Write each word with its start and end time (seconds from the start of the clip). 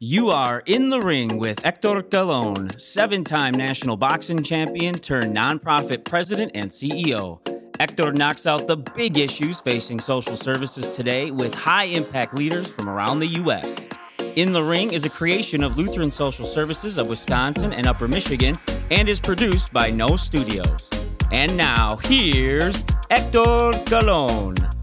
You 0.00 0.30
are 0.30 0.62
in 0.64 0.90
the 0.90 1.00
ring 1.00 1.38
with 1.38 1.58
Hector 1.58 2.02
Colon, 2.02 2.78
seven 2.78 3.24
time 3.24 3.52
national 3.52 3.96
boxing 3.96 4.44
champion 4.44 4.94
turned 4.94 5.36
nonprofit 5.36 6.04
president 6.04 6.52
and 6.54 6.70
CEO. 6.70 7.40
Hector 7.80 8.12
knocks 8.12 8.46
out 8.46 8.68
the 8.68 8.76
big 8.76 9.18
issues 9.18 9.58
facing 9.58 9.98
social 9.98 10.36
services 10.36 10.92
today 10.92 11.32
with 11.32 11.52
high 11.52 11.86
impact 11.86 12.32
leaders 12.34 12.70
from 12.70 12.88
around 12.88 13.18
the 13.18 13.26
U.S. 13.42 13.88
In 14.36 14.52
the 14.52 14.62
Ring 14.62 14.92
is 14.92 15.04
a 15.04 15.10
creation 15.10 15.64
of 15.64 15.76
Lutheran 15.76 16.12
Social 16.12 16.46
Services 16.46 16.96
of 16.96 17.08
Wisconsin 17.08 17.72
and 17.72 17.88
Upper 17.88 18.06
Michigan 18.06 18.56
and 18.92 19.08
is 19.08 19.20
produced 19.20 19.72
by 19.72 19.90
No 19.90 20.14
Studios. 20.14 20.88
And 21.32 21.56
now, 21.56 21.96
here's 22.04 22.84
Hector 23.10 23.72
Colon. 23.86 24.77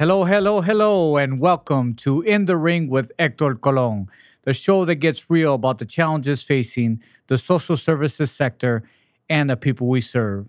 Hello, 0.00 0.24
hello, 0.24 0.62
hello, 0.62 1.18
and 1.18 1.38
welcome 1.38 1.92
to 1.96 2.22
In 2.22 2.46
the 2.46 2.56
Ring 2.56 2.88
with 2.88 3.12
Hector 3.18 3.54
Colon, 3.54 4.06
the 4.44 4.54
show 4.54 4.86
that 4.86 4.94
gets 4.94 5.28
real 5.28 5.52
about 5.52 5.76
the 5.76 5.84
challenges 5.84 6.42
facing 6.42 7.02
the 7.26 7.36
social 7.36 7.76
services 7.76 8.30
sector 8.32 8.82
and 9.28 9.50
the 9.50 9.58
people 9.58 9.88
we 9.88 10.00
serve. 10.00 10.46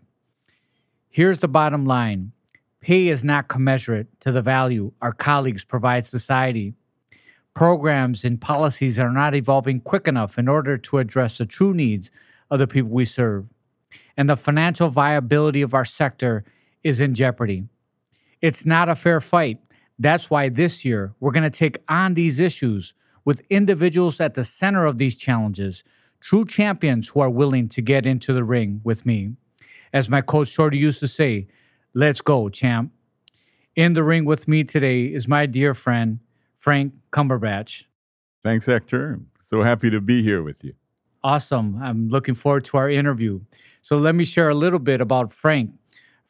Here's 1.09 1.39
the 1.39 1.49
bottom 1.49 1.85
line 1.85 2.31
pay 2.79 3.09
is 3.09 3.25
not 3.25 3.49
commensurate 3.49 4.21
to 4.21 4.31
the 4.31 4.41
value 4.41 4.93
our 5.01 5.11
colleagues 5.11 5.65
provide 5.65 6.07
society. 6.07 6.73
Programs 7.53 8.23
and 8.23 8.39
policies 8.39 8.97
are 8.97 9.11
not 9.11 9.35
evolving 9.35 9.81
quick 9.81 10.07
enough 10.07 10.37
in 10.37 10.47
order 10.47 10.77
to 10.77 10.99
address 10.99 11.37
the 11.37 11.45
true 11.45 11.73
needs 11.73 12.09
of 12.49 12.59
the 12.59 12.67
people 12.67 12.91
we 12.91 13.03
serve. 13.03 13.47
And 14.15 14.29
the 14.29 14.37
financial 14.37 14.87
viability 14.87 15.61
of 15.61 15.73
our 15.73 15.83
sector 15.83 16.45
is 16.85 17.01
in 17.01 17.13
jeopardy. 17.13 17.65
It's 18.41 18.65
not 18.65 18.89
a 18.89 18.95
fair 18.95 19.21
fight. 19.21 19.59
That's 19.99 20.29
why 20.29 20.49
this 20.49 20.83
year 20.83 21.13
we're 21.19 21.31
going 21.31 21.43
to 21.43 21.49
take 21.49 21.77
on 21.87 22.15
these 22.15 22.39
issues 22.39 22.93
with 23.23 23.43
individuals 23.49 24.19
at 24.19 24.33
the 24.33 24.43
center 24.43 24.85
of 24.85 24.97
these 24.97 25.15
challenges, 25.15 25.83
true 26.19 26.45
champions 26.45 27.09
who 27.09 27.19
are 27.19 27.29
willing 27.29 27.69
to 27.69 27.81
get 27.81 28.05
into 28.05 28.33
the 28.33 28.43
ring 28.43 28.81
with 28.83 29.05
me. 29.05 29.35
As 29.93 30.09
my 30.09 30.21
coach 30.21 30.47
Shorty 30.47 30.77
used 30.77 30.99
to 31.01 31.07
say, 31.07 31.47
let's 31.93 32.21
go, 32.21 32.49
champ. 32.49 32.91
In 33.75 33.93
the 33.93 34.03
ring 34.03 34.25
with 34.25 34.47
me 34.47 34.63
today 34.63 35.05
is 35.05 35.27
my 35.27 35.45
dear 35.45 35.73
friend, 35.73 36.19
Frank 36.57 36.93
Cumberbatch. 37.11 37.83
Thanks, 38.43 38.65
Hector. 38.65 39.19
So 39.39 39.61
happy 39.61 39.89
to 39.91 40.01
be 40.01 40.23
here 40.23 40.41
with 40.41 40.63
you. 40.63 40.73
Awesome. 41.23 41.79
I'm 41.81 42.09
looking 42.09 42.33
forward 42.33 42.65
to 42.65 42.77
our 42.77 42.89
interview. 42.89 43.41
So 43.83 43.97
let 43.97 44.15
me 44.15 44.23
share 44.25 44.49
a 44.49 44.55
little 44.55 44.79
bit 44.79 44.99
about 44.99 45.31
Frank. 45.31 45.71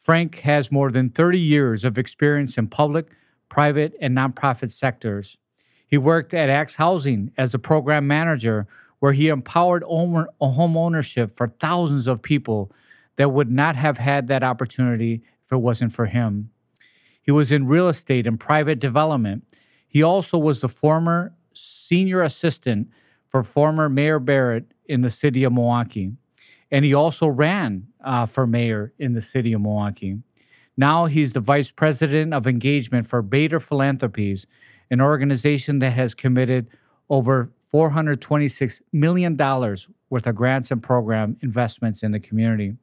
Frank 0.02 0.40
has 0.40 0.72
more 0.72 0.90
than 0.90 1.10
30 1.10 1.40
years 1.40 1.86
of 1.86 1.96
experience 1.96 2.58
in 2.58 2.68
public, 2.68 3.12
private, 3.50 3.94
and 4.02 4.18
nonprofit 4.18 4.72
sectors. 4.72 5.38
He 5.86 5.98
worked 5.98 6.34
at 6.34 6.50
ACTS 6.50 6.78
Housing 6.78 7.32
as 7.38 7.52
the 7.52 7.60
program 7.60 8.08
manager, 8.08 8.66
where 8.98 9.14
he 9.14 9.28
empowered 9.28 9.84
home 9.84 10.28
ownership 10.42 11.38
for 11.38 11.50
thousands 11.60 12.08
of 12.08 12.24
people 12.24 12.72
that 13.18 13.30
would 13.30 13.52
not 13.52 13.76
have 13.76 14.00
had 14.00 14.28
that 14.28 14.42
opportunity 14.42 15.22
if 15.46 15.52
it 15.52 15.58
wasn't 15.58 15.94
for 15.94 16.08
him. 16.08 16.50
He 17.22 17.30
was 17.30 17.52
in 17.52 17.68
real 17.68 17.88
estate 17.88 18.26
and 18.26 18.40
private 18.40 18.80
development. 18.80 19.44
He 19.88 20.02
also 20.02 20.40
was 20.40 20.62
the 20.62 20.68
former 20.68 21.36
senior 21.54 22.24
assistant 22.24 22.90
for 23.28 23.44
former 23.44 23.88
Mayor 23.88 24.18
Barrett 24.18 24.74
in 24.86 25.02
the 25.02 25.12
city 25.12 25.44
of 25.44 25.54
Milwaukee 25.54 26.14
and 26.72 26.86
he 26.86 26.94
also 26.94 27.28
ran 27.28 27.88
uh, 28.04 28.26
for 28.26 28.48
mayor 28.48 28.94
in 28.98 29.14
the 29.14 29.22
city 29.22 29.54
of 29.54 29.62
Milwaukee. 29.62 30.18
Now 30.78 31.06
he's 31.06 31.34
the 31.34 31.40
vice 31.42 31.70
president 31.70 32.34
of 32.34 32.48
engagement 32.48 33.06
for 33.06 33.22
Bader 33.22 33.60
Philanthropies, 33.60 34.48
an 34.90 35.02
organization 35.02 35.80
that 35.80 35.92
has 35.92 36.16
committed 36.16 36.68
over 37.10 37.52
$426 37.72 38.82
million 38.92 39.38
worth 39.38 40.28
of 40.28 40.36
grants 40.36 40.72
and 40.72 40.82
program 40.82 41.38
investments 41.42 42.04
in 42.04 42.12
the 42.12 42.20
community. 42.20 42.76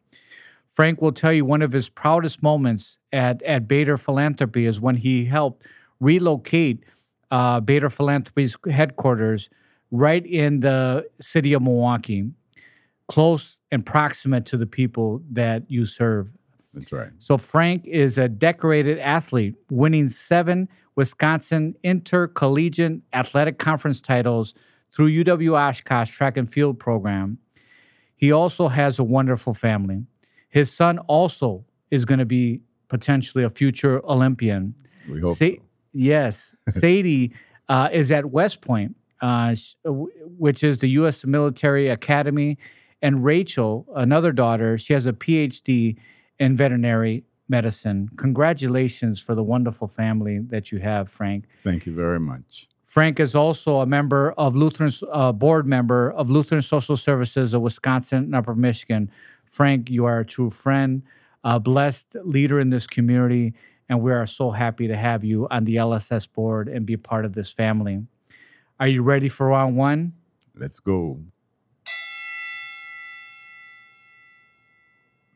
Frank 0.71 1.03
will 1.03 1.13
tell 1.13 1.33
you 1.33 1.45
one 1.45 1.63
of 1.63 1.73
his 1.73 1.89
proudest 1.89 2.43
moments 2.43 2.99
at, 3.13 3.43
at 3.43 3.67
Bader 3.67 3.97
Philanthropy 3.97 4.67
is 4.67 4.81
when 4.81 4.97
he 4.97 5.25
helped 5.25 5.67
relocate 5.99 6.85
uh, 7.31 7.61
Bader 7.61 7.91
Philanthropy's 7.91 8.57
headquarters 8.71 9.51
right 9.91 10.25
in 10.25 10.61
the 10.61 11.09
city 11.21 11.53
of 11.53 11.63
Milwaukee 11.63 12.31
close 13.09 13.59
and 13.73 13.85
proximate 13.85 14.47
to 14.47 14.57
the 14.57 14.67
people 14.67 15.23
that 15.33 15.69
you 15.71 15.85
serve. 15.87 16.31
That's 16.75 16.93
right. 16.93 17.11
So 17.19 17.39
Frank 17.39 17.87
is 17.87 18.19
a 18.19 18.29
decorated 18.29 18.99
athlete, 18.99 19.55
winning 19.71 20.09
seven 20.09 20.69
Wisconsin 20.95 21.75
Intercollegiate 21.83 23.01
Athletic 23.13 23.59
Conference 23.59 24.01
titles 24.01 24.55
through 24.91 25.09
UW 25.25 25.59
Oshkosh 25.59 26.11
track 26.11 26.37
and 26.37 26.53
field 26.53 26.79
program. 26.79 27.39
He 28.17 28.33
also 28.33 28.69
has 28.69 28.99
a 28.99 29.05
wonderful 29.05 29.55
family. 29.55 30.05
His 30.49 30.73
son 30.73 30.99
also 31.01 31.65
is 31.91 32.05
going 32.05 32.19
to 32.19 32.27
be 32.27 32.63
potentially 32.89 33.45
a 33.45 33.51
future 33.51 34.05
Olympian. 34.05 34.75
We 35.09 35.21
hope 35.21 35.37
Sa- 35.37 35.47
so. 35.47 35.63
Yes. 35.93 36.55
Sadie 36.69 37.33
uh, 37.69 37.89
is 37.93 38.11
at 38.11 38.27
West 38.27 38.61
Point, 38.61 38.97
uh, 39.21 39.55
which 39.85 40.65
is 40.65 40.79
the 40.79 40.89
U.S. 40.89 41.25
Military 41.25 41.89
Academy 41.89 42.59
and 43.01 43.25
Rachel, 43.25 43.87
another 43.95 44.33
daughter, 44.33 44.79
she 44.79 44.93
has 44.93 45.07
a 45.07 45.13
PhD 45.13 45.97
in 46.39 46.57
veterinary 46.57 47.25
medicine. 47.49 48.11
Congratulations 48.17 49.21
for 49.21 49.35
the 49.35 49.43
wonderful 49.43 49.89
family 49.89 50.39
that 50.39 50.71
you 50.71 50.79
have, 50.79 51.11
Frank. 51.11 51.45
Thank 51.65 51.87
you 51.87 51.95
very 51.95 52.21
much. 52.21 52.69
Frank 52.85 53.21
is 53.21 53.35
also 53.35 53.81
a 53.81 53.87
member 53.87 54.33
of 54.33 54.57
Lutheran 54.57 54.91
uh, 55.13 55.33
board 55.33 55.67
member 55.67 56.11
of 56.11 56.31
Lutheran 56.31 56.63
Social 56.63 56.97
Services 56.97 57.53
of 57.53 57.63
Wisconsin 57.63 58.25
and 58.25 58.35
Upper 58.35 58.55
Michigan. 58.55 59.11
Frank, 59.45 59.91
you 59.91 60.05
are 60.07 60.21
a 60.21 60.25
true 60.25 60.51
friend, 60.51 61.03
a 61.45 61.61
blessed 61.61 62.07
leader 62.25 62.59
in 62.59 62.71
this 62.71 62.87
community, 62.87 63.55
and 63.89 64.01
we 64.01 64.13
are 64.13 64.27
so 64.27 64.51
happy 64.51 64.89
to 64.89 64.97
have 64.97 65.23
you 65.23 65.47
on 65.51 65.65
the 65.65 65.77
LSS 65.77 66.31
board 66.33 66.69
and 66.69 66.87
be 66.87 66.97
part 66.97 67.25
of 67.25 67.35
this 67.35 67.51
family. 67.51 68.07
Are 68.81 68.89
you 68.89 69.03
ready 69.03 69.29
for 69.29 69.49
round 69.49 69.77
one? 69.77 70.15
Let's 70.55 70.81
go. 70.81 71.21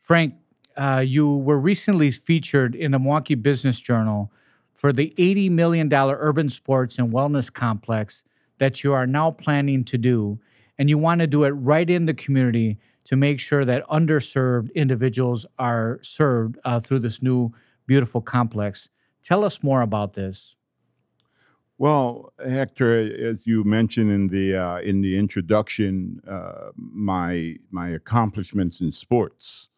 Frank, 0.03 0.35
uh, 0.77 1.05
you 1.07 1.37
were 1.37 1.61
recently 1.61 2.11
featured 2.11 2.75
in 2.75 2.91
the 2.91 2.99
Milwaukee 2.99 3.37
Business 3.37 3.79
Journal 3.79 4.33
for 4.75 4.93
the 4.93 5.15
$80 5.17 5.49
million 5.53 5.93
urban 5.93 6.51
sports 6.51 6.99
and 6.99 7.13
wellness 7.13 7.53
complex 7.53 8.25
that 8.59 8.83
you 8.83 8.93
are 8.93 9.07
now 9.07 9.31
planning 9.31 9.85
to 9.85 9.97
do. 9.97 10.41
And 10.77 10.91
you 10.91 10.99
want 10.99 11.21
to 11.21 11.29
do 11.29 11.45
it 11.45 11.51
right 11.51 11.89
in 11.89 12.07
the 12.07 12.15
community 12.15 12.79
to 13.05 13.15
make 13.15 13.39
sure 13.39 13.65
that 13.65 13.87
underserved 13.87 14.75
individuals 14.75 15.47
are 15.61 16.01
served 16.03 16.59
uh, 16.65 16.81
through 16.81 16.99
this 16.99 17.23
new 17.23 17.53
beautiful 17.87 18.21
complex. 18.21 18.89
Tell 19.23 19.45
us 19.45 19.63
more 19.63 19.83
about 19.83 20.15
this. 20.15 20.57
Well, 21.79 22.33
Hector, 22.45 22.99
as 23.25 23.47
you 23.47 23.63
mentioned 23.63 24.11
in 24.11 24.29
the 24.29 24.57
uh, 24.57 24.79
in 24.79 25.01
the 25.01 25.17
introduction, 25.17 26.21
uh, 26.29 26.71
my 26.77 27.57
my 27.71 27.89
accomplishments 27.89 28.81
in 28.81 28.93
sports 28.93 29.69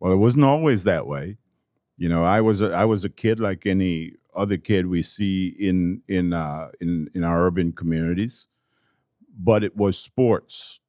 well, 0.00 0.12
it 0.12 0.16
wasn't 0.16 0.44
always 0.44 0.84
that 0.84 1.06
way. 1.06 1.38
You 1.96 2.08
know, 2.08 2.24
I 2.24 2.40
was 2.40 2.62
a, 2.62 2.70
I 2.70 2.84
was 2.84 3.04
a 3.04 3.08
kid 3.08 3.40
like 3.40 3.66
any 3.66 4.12
other 4.34 4.56
kid 4.56 4.86
we 4.86 5.02
see 5.02 5.48
in 5.58 6.02
in 6.06 6.32
uh, 6.32 6.68
in 6.80 7.10
in 7.14 7.24
our 7.24 7.46
urban 7.46 7.72
communities, 7.72 8.46
but 9.36 9.64
it 9.64 9.76
was 9.76 9.98
sports, 9.98 10.80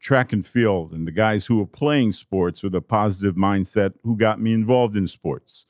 track 0.00 0.32
and 0.32 0.46
field, 0.46 0.92
and 0.92 1.06
the 1.06 1.12
guys 1.12 1.46
who 1.46 1.58
were 1.58 1.66
playing 1.66 2.12
sports 2.12 2.62
with 2.62 2.74
a 2.74 2.80
positive 2.80 3.34
mindset 3.34 3.94
who 4.04 4.16
got 4.16 4.40
me 4.40 4.52
involved 4.52 4.96
in 4.96 5.08
sports, 5.08 5.66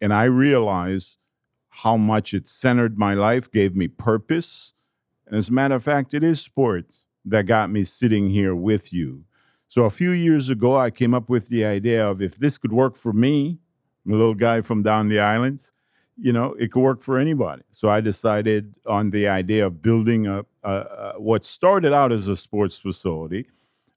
and 0.00 0.12
I 0.12 0.24
realized 0.24 1.18
how 1.70 1.96
much 1.96 2.34
it 2.34 2.46
centered 2.46 2.98
my 2.98 3.14
life, 3.14 3.50
gave 3.50 3.74
me 3.74 3.88
purpose, 3.88 4.74
and 5.26 5.34
as 5.34 5.48
a 5.48 5.52
matter 5.52 5.76
of 5.76 5.84
fact, 5.84 6.12
it 6.12 6.22
is 6.22 6.42
sports 6.42 7.06
that 7.24 7.46
got 7.46 7.70
me 7.70 7.84
sitting 7.84 8.28
here 8.28 8.54
with 8.54 8.92
you 8.92 9.24
so 9.68 9.84
a 9.84 9.90
few 9.90 10.10
years 10.10 10.48
ago, 10.48 10.76
I 10.76 10.90
came 10.90 11.14
up 11.14 11.28
with 11.28 11.48
the 11.48 11.64
idea 11.64 12.06
of 12.06 12.22
if 12.22 12.36
this 12.36 12.56
could 12.56 12.72
work 12.72 12.96
for 12.96 13.12
me, 13.12 13.58
I'm 14.04 14.12
a 14.12 14.16
little 14.16 14.34
guy 14.34 14.62
from 14.62 14.82
down 14.82 15.08
the 15.08 15.20
islands, 15.20 15.72
you 16.16 16.32
know, 16.32 16.54
it 16.54 16.72
could 16.72 16.80
work 16.80 17.02
for 17.02 17.18
anybody. 17.18 17.62
So 17.70 17.88
I 17.88 18.00
decided 18.00 18.74
on 18.86 19.10
the 19.10 19.28
idea 19.28 19.66
of 19.66 19.82
building 19.82 20.26
a, 20.26 20.44
a, 20.64 20.72
a 20.72 21.14
what 21.18 21.44
started 21.44 21.92
out 21.92 22.12
as 22.12 22.26
a 22.28 22.36
sports 22.36 22.78
facility. 22.78 23.46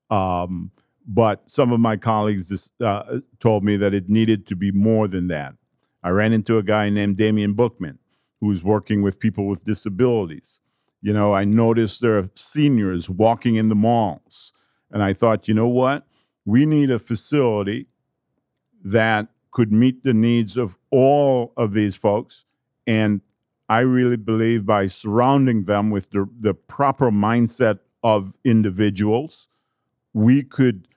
Um, 0.10 0.72
but 1.08 1.50
some 1.50 1.72
of 1.72 1.80
my 1.80 1.98
colleagues 1.98 2.50
just, 2.50 2.72
uh, 2.82 3.20
told 3.40 3.64
me 3.64 3.76
that 3.78 3.94
it 3.94 4.10
needed 4.10 4.46
to 4.48 4.56
be 4.56 4.72
more 4.72 5.08
than 5.08 5.30
that. 5.30 5.56
I 6.04 6.10
ran 6.10 6.34
into 6.34 6.58
a 6.58 6.64
guy 6.64 6.90
named 6.90 7.18
Damian 7.18 7.54
Bookman, 7.54 7.98
who's 8.40 8.64
working 8.64 9.02
with 9.02 9.20
people 9.20 9.48
with 9.48 9.64
disabilities. 9.64 10.62
You 11.02 11.14
know, 11.14 11.34
I 11.34 11.46
noticed 11.46 12.02
there 12.02 12.18
are 12.18 12.30
seniors 12.36 13.10
walking 13.10 13.56
in 13.56 13.70
the 13.70 13.76
malls 13.76 14.54
and 14.92 15.04
I 15.04 15.14
thought, 15.14 15.48
you 15.48 15.54
know 15.54 15.68
what? 15.68 16.06
We 16.46 16.66
need 16.66 16.92
a 16.92 17.00
facility 17.00 17.88
that 18.84 19.28
could 19.52 19.72
meet 19.72 20.04
the 20.04 20.14
needs 20.14 20.58
of 20.58 20.78
all 20.90 21.54
of 21.58 21.74
these 21.74 21.96
folks. 21.96 22.46
And 22.88 23.22
I 23.70 23.80
really 23.80 24.18
believe 24.18 24.66
by 24.66 24.88
surrounding 24.88 25.66
them 25.66 25.90
with 25.92 26.10
the, 26.12 26.28
the 26.40 26.54
proper 26.54 27.12
mindset 27.12 27.80
of 28.04 28.34
individuals, 28.44 29.50
we 30.14 30.44
could 30.44 30.88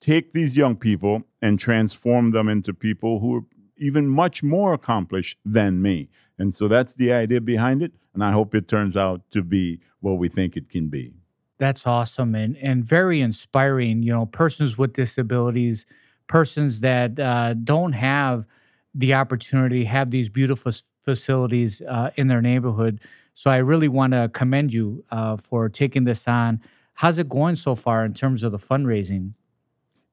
take 0.00 0.32
these 0.32 0.56
young 0.56 0.76
people 0.76 1.22
and 1.40 1.60
transform 1.60 2.32
them 2.32 2.48
into 2.48 2.74
people 2.74 3.20
who 3.20 3.36
are 3.36 3.44
even 3.76 4.08
much 4.08 4.42
more 4.42 4.72
accomplished 4.72 5.38
than 5.44 5.82
me. 5.82 6.08
And 6.38 6.54
so 6.54 6.66
that's 6.66 6.94
the 6.94 7.12
idea 7.12 7.40
behind 7.40 7.82
it. 7.82 7.92
And 8.14 8.24
I 8.24 8.32
hope 8.32 8.54
it 8.54 8.68
turns 8.68 8.96
out 8.96 9.22
to 9.30 9.42
be 9.42 9.80
what 10.00 10.14
we 10.14 10.28
think 10.28 10.56
it 10.56 10.68
can 10.68 10.88
be. 10.88 11.14
That's 11.62 11.86
awesome 11.86 12.34
and, 12.34 12.56
and 12.56 12.84
very 12.84 13.20
inspiring. 13.20 14.02
You 14.02 14.12
know, 14.12 14.26
persons 14.26 14.76
with 14.76 14.94
disabilities, 14.94 15.86
persons 16.26 16.80
that 16.80 17.20
uh, 17.20 17.54
don't 17.54 17.92
have 17.92 18.46
the 18.92 19.14
opportunity, 19.14 19.84
have 19.84 20.10
these 20.10 20.28
beautiful 20.28 20.72
facilities 21.04 21.80
uh, 21.82 22.10
in 22.16 22.26
their 22.26 22.42
neighborhood. 22.42 22.98
So 23.34 23.48
I 23.48 23.58
really 23.58 23.86
want 23.86 24.12
to 24.12 24.28
commend 24.34 24.74
you 24.74 25.04
uh, 25.12 25.36
for 25.36 25.68
taking 25.68 26.02
this 26.02 26.26
on. 26.26 26.60
How's 26.94 27.20
it 27.20 27.28
going 27.28 27.54
so 27.54 27.76
far 27.76 28.04
in 28.04 28.12
terms 28.12 28.42
of 28.42 28.50
the 28.50 28.58
fundraising? 28.58 29.34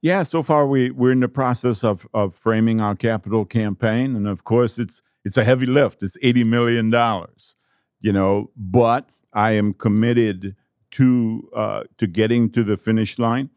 Yeah, 0.03 0.21
so 0.21 0.43
far 0.43 0.67
we 0.67 0.91
we're 0.91 1.13
in 1.13 1.19
the 1.19 1.27
process 1.27 1.83
of 1.83 2.07
of 2.13 2.35
framing 2.35 2.79
our 2.79 2.95
capital 2.95 3.43
campaign, 3.43 4.15
and 4.15 4.27
of 4.27 4.43
course 4.43 4.77
it's 4.77 5.01
it's 5.25 5.35
a 5.35 5.43
heavy 5.43 5.65
lift. 5.65 6.03
It's 6.03 6.15
eighty 6.21 6.43
million 6.43 6.91
dollars, 6.91 7.55
you 8.01 8.13
know, 8.13 8.51
but 8.55 9.09
I 9.33 9.53
am 9.53 9.73
committed 9.73 10.55
to 10.91 11.49
uh, 11.55 11.83
to 11.97 12.07
getting 12.07 12.49
to 12.51 12.63
the 12.63 12.77
finish 12.77 13.19
line 13.19 13.49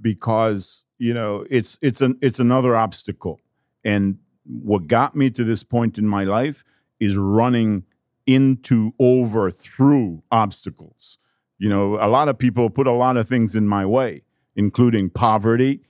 because 0.00 0.84
you 0.98 1.14
know 1.14 1.46
it's 1.50 1.78
it's 1.82 2.00
an 2.00 2.18
it's 2.20 2.38
another 2.38 2.76
obstacle, 2.76 3.40
and 3.84 4.18
what 4.44 4.86
got 4.86 5.14
me 5.14 5.30
to 5.30 5.44
this 5.44 5.62
point 5.62 5.98
in 5.98 6.06
my 6.08 6.24
life 6.24 6.64
is 6.98 7.16
running 7.16 7.84
into 8.26 8.92
over 8.98 9.50
through 9.50 10.22
obstacles. 10.30 11.18
You 11.58 11.68
know, 11.68 11.98
a 12.00 12.08
lot 12.08 12.28
of 12.28 12.38
people 12.38 12.70
put 12.70 12.86
a 12.86 12.92
lot 12.92 13.16
of 13.16 13.28
things 13.28 13.54
in 13.54 13.66
my 13.66 13.84
way, 13.84 14.22
including 14.56 15.10
poverty, 15.10 15.82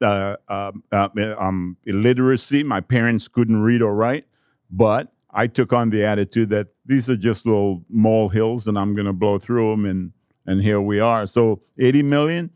uh, 0.00 0.36
um, 0.48 0.84
uh, 0.92 1.08
um, 1.38 1.76
illiteracy. 1.84 2.62
My 2.62 2.80
parents 2.80 3.28
couldn't 3.28 3.62
read 3.62 3.82
or 3.82 3.94
write, 3.94 4.26
but 4.70 5.12
I 5.30 5.46
took 5.46 5.72
on 5.72 5.90
the 5.90 6.04
attitude 6.04 6.50
that 6.50 6.68
these 6.84 7.08
are 7.08 7.16
just 7.16 7.46
little 7.46 7.84
mole 7.88 8.28
hills, 8.28 8.66
and 8.66 8.78
I'm 8.78 8.94
going 8.94 9.06
to 9.06 9.12
blow 9.12 9.38
through 9.38 9.70
them, 9.70 9.86
and 9.86 10.12
and 10.46 10.62
here 10.62 10.80
we 10.80 11.00
are. 11.00 11.26
So 11.26 11.60
80 11.78 12.02
million, 12.02 12.50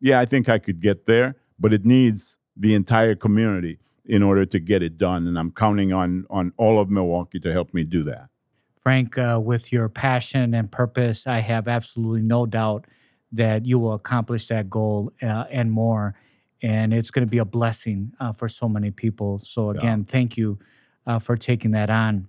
yeah, 0.00 0.20
I 0.20 0.24
think 0.24 0.48
I 0.48 0.58
could 0.58 0.80
get 0.80 1.06
there, 1.06 1.36
but 1.58 1.72
it 1.72 1.84
needs 1.84 2.38
the 2.56 2.74
entire 2.74 3.14
community 3.14 3.78
in 4.04 4.22
order 4.22 4.44
to 4.44 4.58
get 4.58 4.82
it 4.82 4.98
done, 4.98 5.28
and 5.28 5.38
I'm 5.38 5.52
counting 5.52 5.92
on 5.92 6.26
on 6.28 6.52
all 6.56 6.80
of 6.80 6.90
Milwaukee 6.90 7.38
to 7.40 7.52
help 7.52 7.72
me 7.72 7.84
do 7.84 8.02
that. 8.02 8.28
Frank, 8.80 9.16
uh, 9.16 9.40
with 9.42 9.72
your 9.72 9.88
passion 9.88 10.54
and 10.54 10.70
purpose, 10.70 11.26
I 11.26 11.38
have 11.38 11.68
absolutely 11.68 12.22
no 12.22 12.46
doubt 12.46 12.86
that 13.30 13.64
you 13.64 13.78
will 13.78 13.94
accomplish 13.94 14.48
that 14.48 14.68
goal 14.68 15.12
uh, 15.22 15.44
and 15.50 15.70
more 15.70 16.16
and 16.62 16.94
it's 16.94 17.10
going 17.10 17.26
to 17.26 17.30
be 17.30 17.38
a 17.38 17.44
blessing 17.44 18.12
uh, 18.20 18.32
for 18.32 18.48
so 18.48 18.68
many 18.68 18.90
people. 18.90 19.40
So 19.40 19.70
again, 19.70 20.04
yeah. 20.06 20.12
thank 20.12 20.36
you 20.36 20.58
uh, 21.06 21.18
for 21.18 21.36
taking 21.36 21.72
that 21.72 21.90
on. 21.90 22.28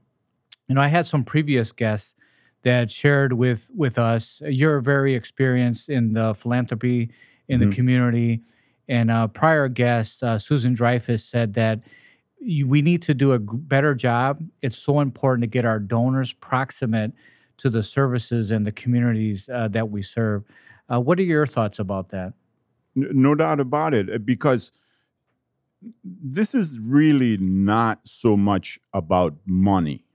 You 0.68 0.76
know, 0.76 0.82
I 0.82 0.88
had 0.88 1.06
some 1.06 1.24
previous 1.24 1.72
guests 1.72 2.16
that 2.64 2.92
shared 2.92 3.34
with 3.34 3.72
with 3.76 3.98
us. 3.98 4.42
You're 4.46 4.80
very 4.80 5.16
experienced 5.16 5.90
in 5.90 6.14
the 6.14 6.34
philanthropy 6.34 7.12
in 7.48 7.60
mm-hmm. 7.60 7.70
the 7.70 7.76
community, 7.76 8.42
and 8.88 9.12
a 9.12 9.28
prior 9.28 9.68
guest, 9.68 10.24
uh, 10.24 10.38
Susan 10.38 10.74
Dreyfus, 10.74 11.24
said 11.24 11.54
that 11.54 11.82
we 12.42 12.82
need 12.82 13.02
to 13.04 13.14
do 13.14 13.32
a 13.32 13.40
better 13.40 13.96
job. 13.96 14.44
It's 14.62 14.78
so 14.78 15.00
important 15.00 15.44
to 15.44 15.48
get 15.48 15.66
our 15.66 15.80
donors 15.80 16.34
proximate 16.34 17.14
to 17.58 17.70
the 17.70 17.84
services 17.84 18.52
and 18.52 18.66
the 18.66 18.72
communities 18.72 19.50
uh, 19.50 19.68
that 19.70 19.90
we 19.90 20.04
serve. 20.04 20.44
Uh, 20.92 21.00
what 21.00 21.20
are 21.20 21.24
your 21.24 21.46
thoughts 21.46 21.80
about 21.80 22.10
that? 22.10 22.34
no 22.96 23.36
doubt 23.36 23.60
about 23.60 23.94
it, 23.94 24.10
uh, 24.10 24.18
because 24.18 24.72
this 26.04 26.54
is 26.54 26.80
really 26.80 27.38
not 27.38 28.00
so 28.08 28.38
much 28.38 28.80
about 28.94 29.36
money, 29.46 30.06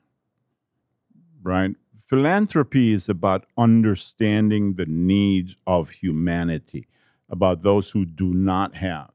right? 1.42 1.74
Philanthropy 2.08 2.92
is 2.92 3.06
about 3.10 3.44
understanding 3.58 4.74
the 4.74 4.86
needs 4.86 5.58
of 5.66 5.90
humanity, 5.90 6.88
about 7.28 7.60
those 7.60 7.90
who 7.90 8.06
do 8.06 8.32
not 8.32 8.76
have. 8.76 9.10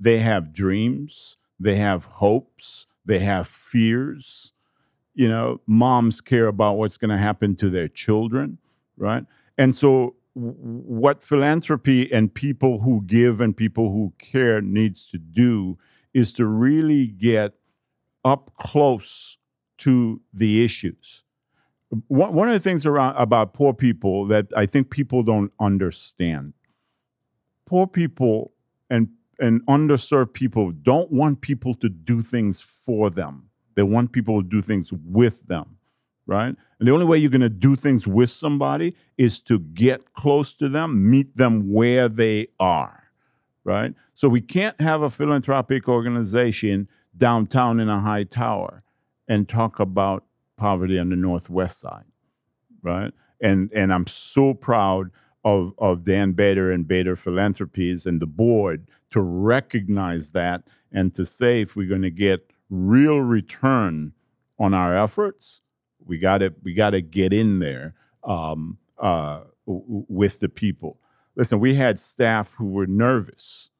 They 0.00 0.20
have 0.20 0.54
dreams, 0.54 1.36
they 1.60 1.76
have 1.76 2.06
hopes, 2.06 2.86
they 3.04 3.18
have 3.18 3.46
fears. 3.46 4.54
You 5.14 5.28
know, 5.28 5.60
moms 5.66 6.22
care 6.22 6.46
about 6.46 6.78
what's 6.78 6.96
going 6.96 7.10
to 7.10 7.18
happen 7.18 7.54
to 7.56 7.68
their 7.68 7.88
children, 7.88 8.56
right? 8.96 9.26
And 9.58 9.74
so 9.74 10.16
what 10.32 11.22
philanthropy 11.22 12.10
and 12.10 12.32
people 12.32 12.80
who 12.80 13.02
give 13.06 13.42
and 13.42 13.54
people 13.54 13.92
who 13.92 14.14
care 14.18 14.62
needs 14.62 15.10
to 15.10 15.18
do 15.18 15.76
is 16.14 16.32
to 16.34 16.46
really 16.46 17.08
get 17.08 17.52
up 18.24 18.52
close 18.58 19.36
to 19.78 20.22
the 20.32 20.64
issues. 20.64 21.24
One 22.08 22.48
of 22.48 22.54
the 22.54 22.60
things 22.60 22.84
around 22.84 23.16
about 23.16 23.54
poor 23.54 23.72
people 23.72 24.26
that 24.26 24.46
I 24.56 24.66
think 24.66 24.90
people 24.90 25.22
don't 25.22 25.52
understand. 25.60 26.54
Poor 27.64 27.86
people 27.86 28.52
and 28.90 29.08
and 29.38 29.64
underserved 29.66 30.32
people 30.32 30.72
don't 30.72 31.12
want 31.12 31.42
people 31.42 31.74
to 31.74 31.88
do 31.88 32.22
things 32.22 32.60
for 32.60 33.10
them. 33.10 33.50
They 33.74 33.82
want 33.82 34.12
people 34.12 34.42
to 34.42 34.48
do 34.48 34.62
things 34.62 34.92
with 34.92 35.46
them 35.46 35.76
right? 36.26 36.54
And 36.78 36.88
the 36.88 36.92
only 36.92 37.06
way 37.06 37.18
you're 37.18 37.30
going 37.30 37.40
to 37.40 37.48
do 37.48 37.76
things 37.76 38.06
with 38.06 38.30
somebody 38.30 38.94
is 39.16 39.40
to 39.42 39.58
get 39.58 40.12
close 40.14 40.54
to 40.54 40.68
them, 40.68 41.08
meet 41.08 41.36
them 41.36 41.72
where 41.72 42.08
they 42.08 42.48
are, 42.58 43.04
right? 43.64 43.94
So 44.14 44.28
we 44.28 44.40
can't 44.40 44.78
have 44.80 45.02
a 45.02 45.10
philanthropic 45.10 45.88
organization 45.88 46.88
downtown 47.16 47.80
in 47.80 47.88
a 47.88 48.00
high 48.00 48.24
tower 48.24 48.82
and 49.28 49.48
talk 49.48 49.80
about 49.80 50.24
poverty 50.56 50.98
on 50.98 51.10
the 51.10 51.16
northwest 51.16 51.80
side, 51.80 52.04
right? 52.82 53.12
And 53.40 53.70
and 53.72 53.92
I'm 53.92 54.06
so 54.06 54.54
proud 54.54 55.10
of 55.44 55.72
of 55.78 56.04
Dan 56.04 56.32
Bader 56.32 56.72
and 56.72 56.86
Bader 56.88 57.16
Philanthropies 57.16 58.06
and 58.06 58.20
the 58.20 58.26
board 58.26 58.88
to 59.10 59.20
recognize 59.20 60.32
that 60.32 60.64
and 60.92 61.14
to 61.14 61.26
say 61.26 61.60
if 61.62 61.76
we're 61.76 61.88
going 61.88 62.02
to 62.02 62.10
get 62.10 62.50
real 62.70 63.20
return 63.20 64.12
on 64.58 64.74
our 64.74 64.96
efforts, 64.96 65.60
we 66.04 66.18
got 66.18 66.38
to 66.38 66.54
we 66.62 66.74
got 66.74 66.90
to 66.90 67.00
get 67.00 67.32
in 67.32 67.58
there 67.58 67.94
um, 68.24 68.78
uh, 68.98 69.40
with 69.66 70.40
the 70.40 70.48
people. 70.48 70.98
Listen, 71.34 71.60
we 71.60 71.74
had 71.74 71.98
staff 71.98 72.54
who 72.54 72.66
were 72.66 72.86
nervous. 72.86 73.70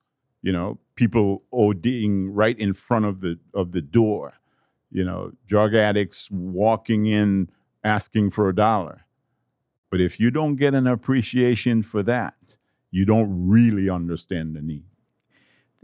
You 0.43 0.53
know, 0.53 0.79
people 0.95 1.43
ODing 1.53 2.29
right 2.31 2.59
in 2.59 2.75
front 2.75 3.07
of 3.07 3.21
the 3.21 3.39
of 3.55 3.73
the 3.73 3.81
door. 3.81 4.35
You 4.97 5.05
know, 5.05 5.33
drug 5.47 5.75
addicts 5.75 6.31
walking 6.31 7.05
in 7.05 7.51
asking 7.85 8.31
for 8.31 8.49
a 8.49 8.55
dollar. 8.55 9.05
But 9.91 10.01
if 10.01 10.19
you 10.19 10.31
don't 10.31 10.57
get 10.57 10.73
an 10.73 10.87
appreciation 10.87 11.83
for 11.83 12.03
that, 12.05 12.33
you 12.91 13.05
don't 13.05 13.47
really 13.47 13.91
understand 13.91 14.57
the 14.57 14.63
need. 14.63 14.85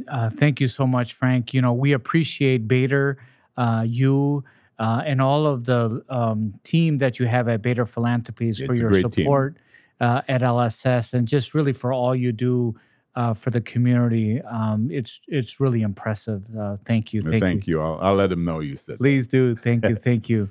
Uh, 0.09 0.31
thank 0.31 0.63
you 0.63 0.67
so 0.67 0.87
much, 0.87 1.13
Frank. 1.13 1.53
You 1.53 1.61
know, 1.61 1.75
we 1.75 1.93
appreciate 1.93 2.67
Bader, 2.67 3.19
uh, 3.59 3.85
you, 3.87 4.45
uh, 4.79 5.03
and 5.05 5.21
all 5.21 5.47
of 5.47 5.67
the 5.67 6.03
um, 6.09 6.55
team 6.65 6.97
that 6.99 7.21
you 7.21 7.27
have 7.27 7.49
at 7.49 7.61
Bader 7.61 7.85
Philanthropies 7.85 8.61
it's 8.61 8.67
for 8.67 8.75
your 8.75 8.95
support 8.95 9.59
uh, 10.01 10.23
at 10.27 10.41
LSS 10.41 11.13
and 11.13 11.29
just 11.29 11.53
really 11.53 11.75
for 11.75 11.93
all 11.93 12.17
you 12.17 12.33
do 12.33 12.75
uh, 13.15 13.35
for 13.35 13.51
the 13.51 13.61
community. 13.61 14.41
Um, 14.43 14.91
it's 14.91 15.21
it's 15.29 15.61
really 15.61 15.83
impressive. 15.83 16.43
Uh, 16.59 16.77
thank 16.85 17.13
you. 17.13 17.23
Thank, 17.23 17.43
thank 17.43 17.67
you. 17.67 17.79
you. 17.79 17.83
I'll, 17.83 17.99
I'll, 18.01 18.15
let 18.15 18.33
him 18.33 18.45
know 18.45 18.61
you 18.61 18.77
said. 18.77 18.99
Please 18.99 19.27
that. 19.29 19.37
do. 19.37 19.57
Thank 19.57 19.85
you. 19.89 19.97
Thank 20.09 20.29
you. 20.29 20.49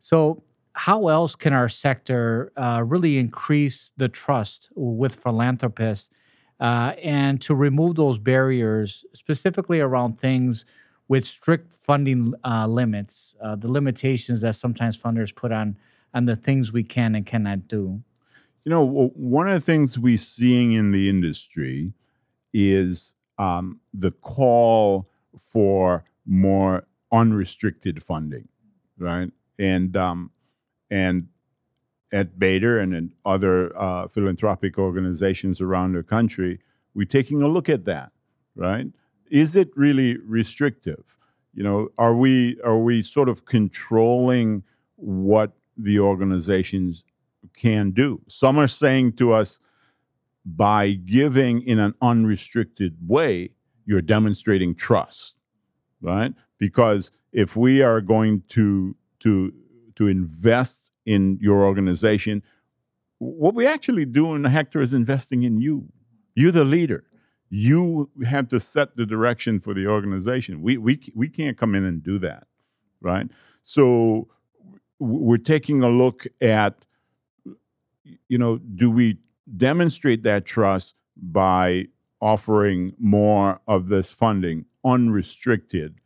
So, 0.00 0.42
how 0.74 1.08
else 1.08 1.34
can 1.34 1.52
our 1.52 1.68
sector 1.68 2.52
uh, 2.56 2.82
really 2.84 3.18
increase 3.18 3.90
the 3.96 4.08
trust 4.08 4.68
with 4.74 5.16
philanthropists 5.16 6.10
uh, 6.60 6.92
and 7.02 7.40
to 7.42 7.54
remove 7.54 7.96
those 7.96 8.18
barriers, 8.18 9.04
specifically 9.12 9.80
around 9.80 10.20
things? 10.20 10.64
with 11.08 11.26
strict 11.26 11.72
funding 11.74 12.32
uh, 12.44 12.66
limits, 12.66 13.34
uh, 13.42 13.54
the 13.54 13.70
limitations 13.70 14.40
that 14.40 14.54
sometimes 14.54 14.96
funders 14.96 15.34
put 15.34 15.52
on 15.52 15.76
on 16.14 16.26
the 16.26 16.36
things 16.36 16.72
we 16.72 16.84
can 16.84 17.14
and 17.14 17.26
cannot 17.26 17.68
do. 17.68 18.02
You 18.64 18.70
know, 18.70 19.10
one 19.14 19.48
of 19.48 19.54
the 19.54 19.60
things 19.60 19.98
we're 19.98 20.16
seeing 20.18 20.72
in 20.72 20.90
the 20.90 21.08
industry 21.08 21.92
is 22.52 23.14
um, 23.38 23.80
the 23.92 24.10
call 24.10 25.10
for 25.38 26.04
more 26.24 26.86
unrestricted 27.12 28.02
funding, 28.02 28.48
right? 28.98 29.30
And 29.58 29.96
um, 29.96 30.30
and 30.90 31.28
at 32.12 32.38
Bader 32.38 32.78
and 32.78 32.94
in 32.94 33.12
other 33.24 33.76
uh, 33.76 34.08
philanthropic 34.08 34.78
organizations 34.78 35.60
around 35.60 35.92
the 35.92 36.02
country, 36.02 36.60
we're 36.94 37.06
taking 37.06 37.42
a 37.42 37.48
look 37.48 37.68
at 37.68 37.84
that, 37.84 38.12
right? 38.54 38.86
is 39.30 39.56
it 39.56 39.70
really 39.76 40.16
restrictive? 40.18 41.02
You 41.54 41.62
know, 41.62 41.88
are 41.98 42.14
we 42.14 42.60
are 42.62 42.78
we 42.78 43.02
sort 43.02 43.28
of 43.28 43.44
controlling 43.44 44.62
what 44.96 45.52
the 45.76 45.98
organizations 45.98 47.04
can 47.54 47.90
do. 47.90 48.20
Some 48.28 48.58
are 48.58 48.68
saying 48.68 49.14
to 49.14 49.32
us, 49.32 49.60
by 50.44 50.92
giving 50.92 51.62
in 51.62 51.78
an 51.78 51.94
unrestricted 52.02 52.96
way, 53.06 53.50
you're 53.86 54.02
demonstrating 54.02 54.74
trust, 54.74 55.36
right? 56.00 56.32
Because 56.58 57.10
if 57.32 57.56
we 57.56 57.82
are 57.82 58.00
going 58.00 58.42
to 58.48 58.96
to 59.20 59.52
to 59.96 60.06
invest 60.06 60.90
in 61.06 61.38
your 61.40 61.64
organization, 61.64 62.42
what 63.18 63.54
we 63.54 63.66
actually 63.66 64.04
do 64.04 64.34
in 64.34 64.44
Hector 64.44 64.80
is 64.80 64.92
investing 64.92 65.42
in 65.42 65.60
you. 65.60 65.86
You're 66.34 66.52
the 66.52 66.64
leader. 66.64 67.04
You 67.50 68.10
have 68.26 68.48
to 68.48 68.58
set 68.58 68.96
the 68.96 69.06
direction 69.06 69.60
for 69.60 69.74
the 69.74 69.86
organization. 69.86 70.62
We 70.62 70.76
we 70.76 71.00
we 71.14 71.28
can't 71.28 71.56
come 71.56 71.74
in 71.74 71.84
and 71.84 72.02
do 72.02 72.18
that, 72.18 72.46
right? 73.00 73.28
So 73.62 74.28
we're 74.98 75.36
taking 75.38 75.82
a 75.82 75.88
look 75.88 76.26
at 76.40 76.84
you 78.28 78.38
know, 78.38 78.58
do 78.58 78.90
we 78.90 79.18
demonstrate 79.56 80.22
that 80.22 80.44
trust 80.44 80.94
by 81.16 81.86
offering 82.20 82.94
more 82.98 83.60
of 83.68 83.88
this 83.88 84.10
funding 84.10 84.64
unrestricted 84.84 85.96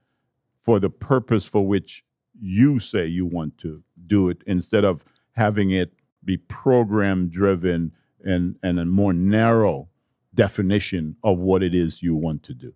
for 0.63 0.79
the 0.79 0.91
purpose 0.91 1.47
for 1.47 1.67
which 1.67 2.05
you 2.41 2.79
say 2.79 3.07
you 3.07 3.27
want 3.27 3.59
to 3.59 3.83
do 4.07 4.29
it 4.29 4.43
instead 4.47 4.85
of 4.85 5.05
having 5.33 5.71
it 5.71 5.93
be 6.25 6.37
program 6.37 7.29
driven 7.29 7.93
and, 8.25 8.57
and 8.63 8.79
a 8.79 8.85
more 8.85 9.13
narrow 9.13 9.89
definition 10.35 11.17
of 11.25 11.39
what 11.39 11.63
it 11.63 11.75
is 11.75 12.03
you 12.03 12.15
want 12.15 12.43
to 12.43 12.55
do. 12.55 12.73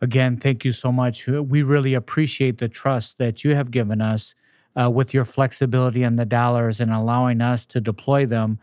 Again, 0.00 0.36
thank 0.36 0.64
you 0.64 0.72
so 0.72 0.92
much. 0.92 1.26
We 1.26 1.62
really 1.62 1.94
appreciate 1.94 2.58
the 2.58 2.68
trust 2.68 3.18
that 3.18 3.42
you 3.42 3.54
have 3.54 3.70
given 3.70 4.00
us 4.00 4.34
uh, 4.80 4.90
with 4.90 5.14
your 5.14 5.24
flexibility 5.24 6.02
and 6.02 6.18
the 6.18 6.24
dollars 6.24 6.80
and 6.80 6.92
allowing 6.92 7.40
us 7.40 7.66
to 7.66 7.80
deploy 7.80 8.26
them 8.26 8.58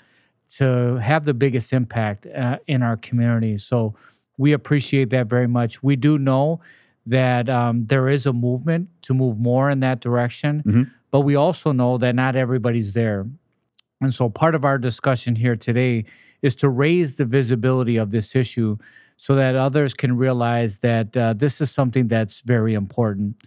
to 0.58 0.98
have 0.98 1.26
the 1.26 1.34
biggest 1.34 1.74
impact 1.74 2.28
uh, 2.28 2.58
in 2.68 2.82
our 2.82 2.98
community. 2.98 3.58
So 3.58 3.96
we 4.38 4.54
appreciate 4.54 5.10
that 5.10 5.28
very 5.28 5.48
much. 5.48 5.82
We 5.82 5.96
do 5.96 6.18
know 6.18 6.62
that 7.06 7.50
um, 7.50 7.86
there 7.88 8.10
is 8.10 8.26
a 8.26 8.34
movement 8.34 8.90
to 9.04 9.14
move 9.14 9.38
more 9.38 9.70
in 9.70 9.80
that 9.82 10.00
direction, 10.00 10.64
mm-hmm. 10.66 10.84
but 11.12 11.22
we 11.22 11.36
also 11.36 11.72
know 11.72 11.98
that 11.98 12.16
not 12.16 12.36
everybody's 12.36 12.94
there. 12.94 13.28
And 14.02 14.14
so 14.14 14.30
part 14.30 14.56
of 14.56 14.66
our 14.66 14.78
discussion 14.78 15.36
here 15.36 15.56
today 15.56 16.06
is 16.42 16.56
to 16.56 16.70
raise 16.70 17.16
the 17.16 17.26
visibility 17.26 17.98
of 17.98 18.12
this 18.12 18.36
issue 18.36 18.78
so 19.18 19.36
that 19.36 19.56
others 19.56 19.94
can 19.94 20.18
realize 20.18 20.80
that 20.80 21.16
uh, 21.16 21.34
this 21.34 21.62
is 21.62 21.72
something 21.72 22.08
that's 22.08 22.42
very 22.42 22.74
important. 22.74 23.38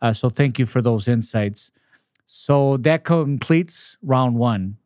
Uh, 0.00 0.12
so 0.12 0.28
thank 0.28 0.58
you 0.58 0.66
for 0.66 0.80
those 0.80 1.08
insights. 1.08 1.70
So 2.26 2.76
that 2.78 3.04
completes 3.04 3.96
round 4.02 4.36
one. 4.36 4.76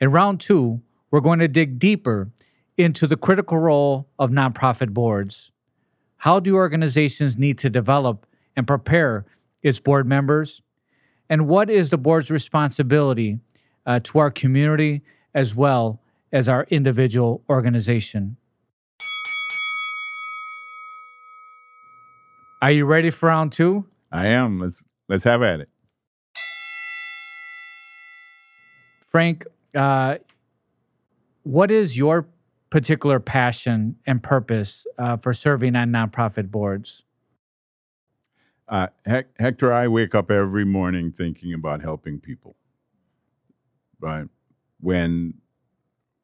In 0.00 0.10
round 0.10 0.40
two, 0.40 0.80
we're 1.10 1.20
going 1.20 1.38
to 1.38 1.48
dig 1.48 1.78
deeper 1.78 2.30
into 2.76 3.06
the 3.06 3.16
critical 3.16 3.58
role 3.58 4.08
of 4.18 4.30
nonprofit 4.30 4.90
boards. 4.90 5.52
How 6.18 6.40
do 6.40 6.56
organizations 6.56 7.36
need 7.36 7.58
to 7.58 7.70
develop 7.70 8.26
and 8.56 8.66
prepare 8.66 9.26
its 9.62 9.78
board 9.78 10.06
members? 10.06 10.62
And 11.28 11.46
what 11.46 11.68
is 11.68 11.90
the 11.90 11.98
board's 11.98 12.30
responsibility 12.30 13.40
uh, 13.84 14.00
to 14.04 14.18
our 14.18 14.30
community 14.30 15.02
as 15.34 15.54
well 15.54 16.00
as 16.32 16.48
our 16.48 16.66
individual 16.70 17.42
organization? 17.48 18.36
Are 22.62 22.70
you 22.70 22.86
ready 22.86 23.10
for 23.10 23.26
round 23.26 23.52
two? 23.52 23.86
I 24.10 24.28
am. 24.28 24.58
Let's 24.58 24.86
let's 25.08 25.24
have 25.24 25.42
at 25.42 25.60
it. 25.60 25.68
Frank, 29.16 29.46
uh, 29.74 30.18
what 31.42 31.70
is 31.70 31.96
your 31.96 32.28
particular 32.68 33.18
passion 33.18 33.96
and 34.06 34.22
purpose 34.22 34.86
uh, 34.98 35.16
for 35.16 35.32
serving 35.32 35.74
on 35.74 35.88
nonprofit 35.88 36.50
boards? 36.50 37.02
Uh, 38.68 38.88
Hector, 39.06 39.72
I 39.72 39.88
wake 39.88 40.14
up 40.14 40.30
every 40.30 40.66
morning 40.66 41.12
thinking 41.12 41.54
about 41.54 41.80
helping 41.80 42.20
people. 42.20 42.56
But 43.98 44.28
when 44.80 45.38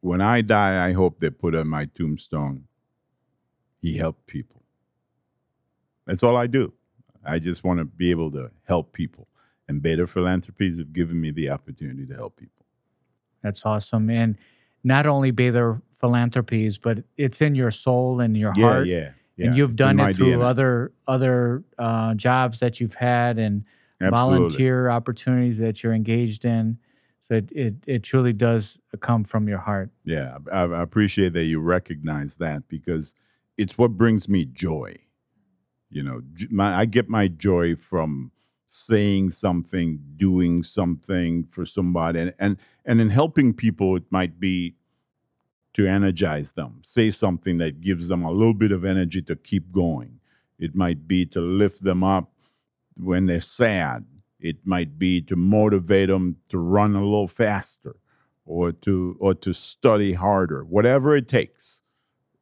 when 0.01 0.21
I 0.21 0.41
die, 0.41 0.87
I 0.87 0.93
hope 0.93 1.19
they 1.19 1.31
put 1.31 1.55
on 1.55 1.67
my 1.69 1.85
tombstone, 1.85 2.65
he 3.81 3.97
helped 3.97 4.27
people. 4.27 4.61
That's 6.05 6.21
all 6.21 6.37
I 6.37 6.45
do. 6.45 6.73
I 7.25 7.39
just 7.39 7.63
want 7.63 7.79
to 7.79 7.85
be 7.85 8.11
able 8.11 8.29
to 8.33 8.51
help 8.67 8.93
people. 8.93 9.29
And 9.67 9.81
Bader 9.81 10.05
Philanthropies 10.05 10.77
have 10.77 10.93
given 10.93 11.19
me 11.19 11.31
the 11.31 11.49
opportunity 11.49 12.05
to 12.05 12.13
help 12.13 12.37
people. 12.37 12.52
That's 13.43 13.65
awesome. 13.65 14.09
And 14.09 14.37
not 14.83 15.05
only 15.05 15.31
Bader 15.31 15.81
Philanthropies, 15.95 16.77
but 16.77 17.03
it's 17.17 17.41
in 17.41 17.55
your 17.55 17.71
soul 17.71 18.19
and 18.19 18.35
your 18.35 18.53
yeah, 18.55 18.65
heart. 18.65 18.87
Yeah, 18.87 19.11
yeah. 19.37 19.47
And 19.47 19.57
you've 19.57 19.75
done 19.75 19.99
it 19.99 20.15
through 20.15 20.37
DNA. 20.37 20.45
other 20.45 20.91
other 21.07 21.63
uh, 21.77 22.13
jobs 22.15 22.59
that 22.59 22.79
you've 22.79 22.95
had 22.95 23.37
and 23.37 23.65
Absolutely. 24.01 24.37
volunteer 24.37 24.89
opportunities 24.89 25.59
that 25.59 25.83
you're 25.83 25.93
engaged 25.93 26.45
in. 26.45 26.77
So 27.25 27.35
it, 27.35 27.51
it, 27.51 27.75
it 27.87 28.03
truly 28.03 28.33
does 28.33 28.77
come 28.99 29.23
from 29.23 29.47
your 29.47 29.59
heart. 29.59 29.91
Yeah, 30.03 30.39
I, 30.51 30.63
I 30.63 30.81
appreciate 30.81 31.31
that 31.33 31.45
you 31.45 31.61
recognize 31.61 32.35
that 32.37 32.67
because 32.67 33.15
it's 33.57 33.77
what 33.77 33.91
brings 33.91 34.27
me 34.27 34.43
joy. 34.43 34.97
You 35.89 36.03
know, 36.03 36.21
my, 36.49 36.79
I 36.79 36.85
get 36.85 37.07
my 37.07 37.29
joy 37.29 37.75
from 37.75 38.31
saying 38.73 39.29
something, 39.29 39.99
doing 40.15 40.63
something 40.63 41.45
for 41.51 41.63
somebody, 41.63 42.19
and 42.19 42.33
and 42.39 42.57
and 42.85 42.99
in 42.99 43.09
helping 43.09 43.53
people, 43.53 43.95
it 43.95 44.03
might 44.09 44.39
be 44.39 44.75
to 45.73 45.87
energize 45.87 46.53
them, 46.53 46.79
say 46.83 47.11
something 47.11 47.59
that 47.59 47.81
gives 47.81 48.07
them 48.07 48.23
a 48.23 48.31
little 48.31 48.53
bit 48.53 48.71
of 48.71 48.83
energy 48.83 49.21
to 49.21 49.35
keep 49.35 49.71
going. 49.71 50.19
It 50.59 50.75
might 50.75 51.07
be 51.07 51.25
to 51.27 51.39
lift 51.39 51.83
them 51.83 52.03
up 52.03 52.31
when 52.97 53.27
they're 53.27 53.41
sad. 53.41 54.05
It 54.39 54.57
might 54.65 54.99
be 54.99 55.21
to 55.21 55.35
motivate 55.35 56.09
them 56.09 56.37
to 56.49 56.57
run 56.57 56.95
a 56.95 57.03
little 57.03 57.27
faster 57.27 57.95
or 58.45 58.71
to 58.71 59.15
or 59.19 59.35
to 59.35 59.53
study 59.53 60.13
harder. 60.13 60.63
Whatever 60.63 61.15
it 61.15 61.27
takes 61.27 61.83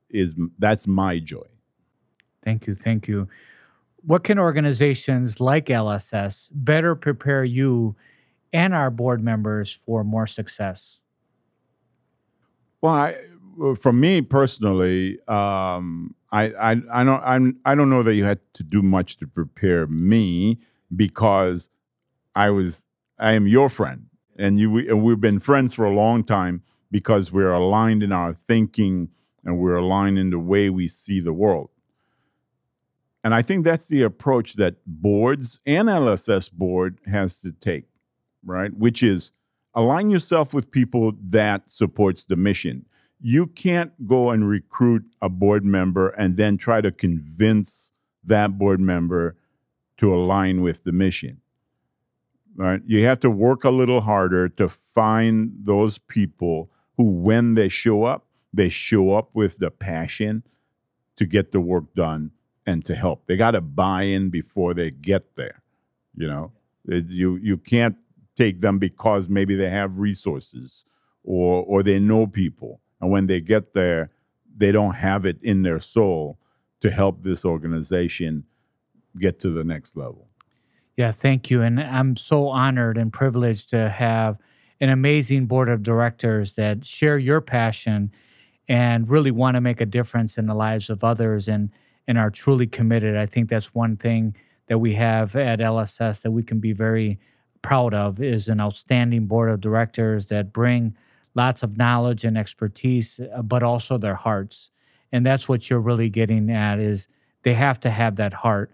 is 0.09 0.33
that's 0.57 0.87
my 0.87 1.19
joy. 1.19 1.49
Thank 2.41 2.67
you. 2.67 2.75
Thank 2.75 3.09
you 3.09 3.27
what 4.03 4.23
can 4.23 4.39
organizations 4.39 5.39
like 5.39 5.67
LSS 5.67 6.49
better 6.53 6.95
prepare 6.95 7.43
you 7.43 7.95
and 8.53 8.73
our 8.73 8.89
board 8.89 9.23
members 9.23 9.71
for 9.71 10.03
more 10.03 10.27
success? 10.27 10.99
Well, 12.81 12.93
I, 12.93 13.17
for 13.79 13.93
me 13.93 14.21
personally, 14.21 15.19
um, 15.27 16.15
I, 16.31 16.51
I, 16.51 16.71
I 16.91 17.03
don't 17.03 17.23
I'm, 17.23 17.59
I 17.65 17.75
don't 17.75 17.89
know 17.89 18.03
that 18.03 18.15
you 18.15 18.23
had 18.23 18.39
to 18.53 18.63
do 18.63 18.81
much 18.81 19.17
to 19.17 19.27
prepare 19.27 19.85
me 19.87 20.59
because 20.95 21.69
I 22.35 22.49
was 22.49 22.87
I 23.19 23.33
am 23.33 23.47
your 23.47 23.69
friend 23.69 24.07
and 24.37 24.59
you 24.59 24.77
and 24.77 25.03
we've 25.03 25.19
been 25.19 25.39
friends 25.39 25.73
for 25.73 25.85
a 25.85 25.93
long 25.93 26.23
time 26.23 26.63
because 26.89 27.31
we're 27.31 27.51
aligned 27.51 28.03
in 28.03 28.11
our 28.11 28.33
thinking 28.33 29.09
and 29.43 29.59
we're 29.59 29.75
aligned 29.75 30.17
in 30.17 30.29
the 30.29 30.39
way 30.39 30.69
we 30.69 30.87
see 30.87 31.19
the 31.19 31.33
world. 31.33 31.70
And 33.23 33.35
I 33.35 33.41
think 33.41 33.63
that's 33.63 33.87
the 33.87 34.01
approach 34.01 34.55
that 34.55 34.77
boards 34.85 35.59
and 35.65 35.87
LSS 35.87 36.51
board 36.51 36.99
has 37.05 37.39
to 37.41 37.51
take, 37.51 37.85
right? 38.43 38.75
Which 38.75 39.03
is 39.03 39.31
align 39.75 40.09
yourself 40.09 40.53
with 40.53 40.71
people 40.71 41.13
that 41.21 41.71
supports 41.71 42.25
the 42.25 42.35
mission. 42.35 42.85
You 43.19 43.45
can't 43.45 44.07
go 44.07 44.31
and 44.31 44.49
recruit 44.49 45.03
a 45.21 45.29
board 45.29 45.63
member 45.63 46.09
and 46.09 46.35
then 46.35 46.57
try 46.57 46.81
to 46.81 46.91
convince 46.91 47.91
that 48.23 48.57
board 48.57 48.79
member 48.79 49.37
to 49.97 50.13
align 50.13 50.61
with 50.61 50.83
the 50.83 50.91
mission. 50.91 51.41
Right? 52.55 52.81
You 52.85 53.05
have 53.05 53.19
to 53.21 53.29
work 53.29 53.63
a 53.63 53.69
little 53.69 54.01
harder 54.01 54.49
to 54.49 54.67
find 54.67 55.53
those 55.63 55.99
people 55.99 56.71
who 56.97 57.03
when 57.03 57.53
they 57.53 57.69
show 57.69 58.03
up, 58.03 58.25
they 58.51 58.69
show 58.69 59.13
up 59.13 59.29
with 59.33 59.59
the 59.59 59.69
passion 59.69 60.43
to 61.15 61.25
get 61.25 61.51
the 61.51 61.61
work 61.61 61.93
done 61.93 62.31
and 62.65 62.85
to 62.85 62.95
help. 62.95 63.25
They 63.27 63.37
got 63.37 63.51
to 63.51 63.61
buy 63.61 64.03
in 64.03 64.29
before 64.29 64.73
they 64.73 64.91
get 64.91 65.35
there. 65.35 65.61
You 66.15 66.27
know, 66.27 66.51
it, 66.85 67.07
you 67.07 67.37
you 67.37 67.57
can't 67.57 67.95
take 68.35 68.61
them 68.61 68.79
because 68.79 69.29
maybe 69.29 69.55
they 69.55 69.69
have 69.69 69.97
resources 69.97 70.85
or 71.23 71.63
or 71.63 71.83
they 71.83 71.99
know 71.99 72.27
people, 72.27 72.81
and 72.99 73.09
when 73.11 73.27
they 73.27 73.41
get 73.41 73.73
there, 73.73 74.11
they 74.55 74.71
don't 74.71 74.95
have 74.95 75.25
it 75.25 75.41
in 75.41 75.63
their 75.63 75.79
soul 75.79 76.37
to 76.81 76.91
help 76.91 77.23
this 77.23 77.45
organization 77.45 78.45
get 79.19 79.39
to 79.39 79.51
the 79.51 79.63
next 79.63 79.95
level. 79.95 80.27
Yeah, 80.97 81.11
thank 81.11 81.49
you, 81.49 81.61
and 81.61 81.79
I'm 81.79 82.15
so 82.17 82.49
honored 82.49 82.97
and 82.97 83.11
privileged 83.13 83.69
to 83.69 83.89
have 83.89 84.37
an 84.79 84.89
amazing 84.89 85.45
board 85.45 85.69
of 85.69 85.83
directors 85.83 86.53
that 86.53 86.85
share 86.85 87.17
your 87.17 87.39
passion 87.39 88.11
and 88.67 89.07
really 89.07 89.31
want 89.31 89.55
to 89.55 89.61
make 89.61 89.79
a 89.79 89.85
difference 89.85 90.37
in 90.37 90.47
the 90.47 90.55
lives 90.55 90.89
of 90.89 91.03
others 91.03 91.47
and 91.47 91.69
and 92.07 92.17
are 92.17 92.29
truly 92.29 92.67
committed. 92.67 93.15
I 93.15 93.25
think 93.25 93.49
that's 93.49 93.73
one 93.73 93.97
thing 93.97 94.35
that 94.67 94.79
we 94.79 94.93
have 94.95 95.35
at 95.35 95.59
LSS 95.59 96.21
that 96.21 96.31
we 96.31 96.43
can 96.43 96.59
be 96.59 96.73
very 96.73 97.19
proud 97.61 97.93
of 97.93 98.21
is 98.21 98.47
an 98.47 98.59
outstanding 98.59 99.27
board 99.27 99.49
of 99.49 99.61
directors 99.61 100.27
that 100.27 100.51
bring 100.53 100.95
lots 101.35 101.63
of 101.63 101.77
knowledge 101.77 102.23
and 102.23 102.37
expertise, 102.37 103.19
uh, 103.19 103.41
but 103.41 103.63
also 103.63 103.97
their 103.97 104.15
hearts. 104.15 104.69
And 105.11 105.25
that's 105.25 105.47
what 105.47 105.69
you're 105.69 105.79
really 105.79 106.09
getting 106.09 106.49
at 106.49 106.79
is 106.79 107.07
they 107.43 107.53
have 107.53 107.79
to 107.81 107.89
have 107.89 108.15
that 108.17 108.33
heart. 108.33 108.71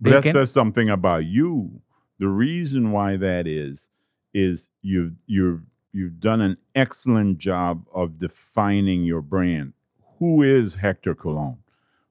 They 0.00 0.10
that 0.12 0.22
can- 0.22 0.32
says 0.32 0.50
something 0.50 0.88
about 0.88 1.24
you. 1.24 1.82
The 2.18 2.28
reason 2.28 2.90
why 2.92 3.16
that 3.16 3.46
is 3.46 3.90
is 4.34 4.70
you 4.82 5.16
you 5.26 5.62
you've 5.92 6.20
done 6.20 6.40
an 6.40 6.58
excellent 6.74 7.38
job 7.38 7.84
of 7.92 8.18
defining 8.18 9.04
your 9.04 9.22
brand. 9.22 9.72
Who 10.18 10.42
is 10.42 10.76
Hector 10.76 11.14
Colon? 11.14 11.58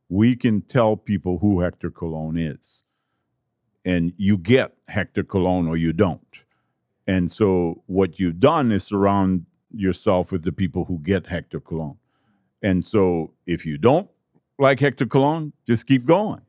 We 0.09 0.35
can 0.35 0.61
tell 0.61 0.95
people 0.97 1.39
who 1.39 1.61
Hector 1.61 1.91
Colon 1.91 2.37
is. 2.37 2.83
And 3.85 4.13
you 4.17 4.37
get 4.37 4.73
Hector 4.87 5.23
Colon 5.23 5.67
or 5.67 5.77
you 5.77 5.93
don't. 5.93 6.21
And 7.05 7.31
so 7.31 7.83
what 7.85 8.19
you've 8.19 8.39
done 8.39 8.71
is 8.71 8.83
surround 8.83 9.45
yourself 9.71 10.31
with 10.31 10.43
the 10.43 10.51
people 10.51 10.85
who 10.85 10.99
get 10.99 11.27
Hector 11.27 11.59
Colon. 11.59 11.97
And 12.61 12.85
so 12.85 13.33
if 13.45 13.65
you 13.65 13.77
don't 13.77 14.09
like 14.59 14.79
Hector 14.79 15.05
Colon, 15.05 15.53
just 15.65 15.87
keep 15.87 16.05
going 16.05 16.41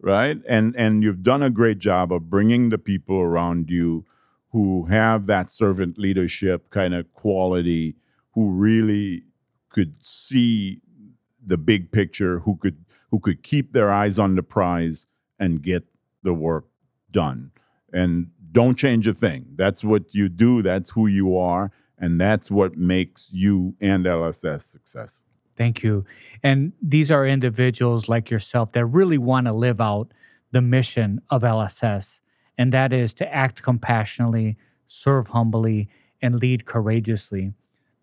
right 0.00 0.38
and 0.48 0.74
and 0.76 1.02
you've 1.02 1.22
done 1.22 1.42
a 1.42 1.50
great 1.50 1.78
job 1.78 2.12
of 2.12 2.30
bringing 2.30 2.68
the 2.68 2.78
people 2.78 3.18
around 3.18 3.68
you 3.68 4.04
who 4.52 4.86
have 4.86 5.26
that 5.26 5.50
servant 5.50 5.98
leadership 5.98 6.70
kind 6.70 6.94
of 6.94 7.12
quality 7.14 7.96
who 8.32 8.50
really 8.50 9.24
could 9.68 9.94
see 10.00 10.80
the 11.44 11.58
big 11.58 11.90
picture 11.90 12.40
who 12.40 12.56
could 12.56 12.76
who 13.10 13.20
could 13.20 13.42
keep 13.42 13.72
their 13.72 13.90
eyes 13.90 14.18
on 14.18 14.34
the 14.34 14.42
prize 14.42 15.06
and 15.38 15.62
get 15.62 15.84
the 16.22 16.34
work 16.34 16.66
done. 17.10 17.50
And 17.92 18.30
don't 18.52 18.76
change 18.76 19.06
a 19.06 19.14
thing. 19.14 19.46
That's 19.56 19.82
what 19.82 20.14
you 20.14 20.28
do. 20.28 20.62
That's 20.62 20.90
who 20.90 21.06
you 21.06 21.36
are. 21.36 21.70
And 21.98 22.20
that's 22.20 22.50
what 22.50 22.76
makes 22.76 23.32
you 23.32 23.74
and 23.80 24.04
lss 24.04 24.62
successful. 24.62 25.24
Thank 25.56 25.82
you. 25.82 26.04
And 26.42 26.72
these 26.80 27.10
are 27.10 27.26
individuals 27.26 28.08
like 28.08 28.30
yourself 28.30 28.72
that 28.72 28.86
really 28.86 29.18
want 29.18 29.46
to 29.48 29.52
live 29.52 29.80
out 29.80 30.12
the 30.52 30.62
mission 30.62 31.20
of 31.30 31.42
LSS, 31.42 32.20
and 32.56 32.72
that 32.72 32.92
is 32.92 33.12
to 33.14 33.34
act 33.34 33.62
compassionately, 33.62 34.56
serve 34.86 35.28
humbly, 35.28 35.88
and 36.22 36.40
lead 36.40 36.64
courageously. 36.64 37.52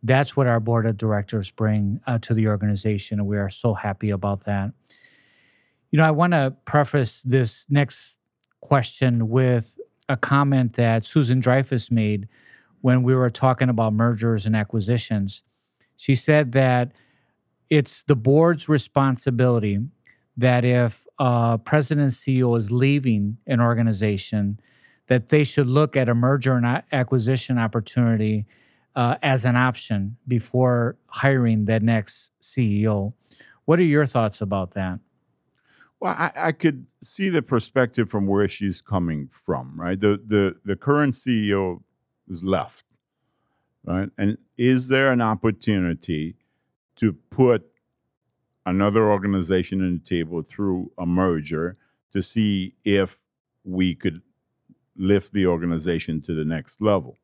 That's 0.05 0.37
what 0.37 0.45
our 0.45 0.59
board 0.59 0.85
of 0.85 0.97
directors 0.97 1.49
bring 1.49 1.99
uh, 2.05 2.19
to 2.19 2.35
the 2.35 2.47
organization, 2.47 3.19
and 3.19 3.27
we 3.27 3.37
are 3.37 3.49
so 3.49 3.73
happy 3.73 4.11
about 4.11 4.43
that. 4.43 4.71
You 5.89 5.97
know, 5.97 6.05
I 6.05 6.11
want 6.11 6.33
to 6.33 6.53
preface 6.65 7.23
this 7.23 7.65
next 7.69 8.17
question 8.61 9.29
with 9.29 9.79
a 10.07 10.15
comment 10.15 10.73
that 10.73 11.07
Susan 11.07 11.39
Dreyfus 11.39 11.89
made 11.89 12.27
when 12.81 13.01
we 13.01 13.15
were 13.15 13.31
talking 13.31 13.67
about 13.67 13.93
mergers 13.93 14.45
and 14.45 14.55
acquisitions. 14.55 15.41
She 15.97 16.13
said 16.13 16.51
that 16.51 16.91
it's 17.71 18.03
the 18.03 18.15
board's 18.15 18.69
responsibility 18.69 19.79
that 20.37 20.63
if 20.63 21.07
a 21.17 21.57
president 21.57 22.11
CEO 22.11 22.55
is 22.59 22.71
leaving 22.71 23.37
an 23.47 23.59
organization, 23.59 24.59
that 25.07 25.29
they 25.29 25.43
should 25.43 25.67
look 25.67 25.97
at 25.97 26.09
a 26.09 26.13
merger 26.13 26.53
and 26.53 26.83
acquisition 26.91 27.57
opportunity 27.57 28.45
uh, 28.95 29.17
as 29.21 29.45
an 29.45 29.55
option 29.55 30.17
before 30.27 30.97
hiring 31.07 31.65
the 31.65 31.79
next 31.79 32.31
CEO. 32.41 33.13
What 33.65 33.79
are 33.79 33.83
your 33.83 34.05
thoughts 34.05 34.41
about 34.41 34.73
that? 34.73 34.99
Well, 35.99 36.15
I, 36.17 36.31
I 36.35 36.51
could 36.51 36.87
see 37.01 37.29
the 37.29 37.41
perspective 37.41 38.09
from 38.09 38.27
where 38.27 38.47
she's 38.47 38.81
coming 38.81 39.29
from, 39.31 39.79
right? 39.79 39.99
The 39.99 40.21
the 40.25 40.55
the 40.63 40.75
current 40.75 41.13
CEO 41.13 41.81
is 42.27 42.43
left, 42.43 42.85
right? 43.83 44.09
And 44.17 44.37
is 44.57 44.87
there 44.87 45.11
an 45.11 45.21
opportunity 45.21 46.35
to 46.97 47.13
put 47.13 47.65
another 48.65 49.09
organization 49.09 49.81
on 49.81 50.01
the 50.03 50.09
table 50.09 50.41
through 50.41 50.91
a 50.97 51.05
merger 51.05 51.77
to 52.11 52.21
see 52.21 52.75
if 52.83 53.19
we 53.63 53.95
could 53.95 54.21
lift 54.95 55.33
the 55.33 55.45
organization 55.45 56.21
to 56.21 56.33
the 56.33 56.45
next 56.45 56.81
level? 56.81 57.17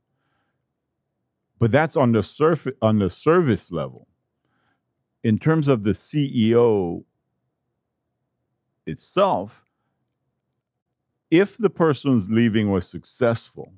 But 1.61 1.71
that's 1.71 1.95
on 1.95 2.11
the 2.11 2.23
surface 2.23 2.73
on 2.81 2.97
the 2.97 3.11
service 3.11 3.71
level. 3.71 4.07
In 5.23 5.37
terms 5.37 5.67
of 5.67 5.83
the 5.83 5.91
CEO 5.91 7.03
itself, 8.87 9.63
if 11.29 11.59
the 11.59 11.69
person's 11.69 12.31
leaving 12.31 12.71
was 12.71 12.87
successful, 12.87 13.73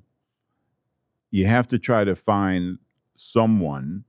you 1.30 1.46
have 1.46 1.68
to 1.68 1.78
try 1.78 2.04
to 2.04 2.16
find 2.16 2.78
someone 3.16 4.04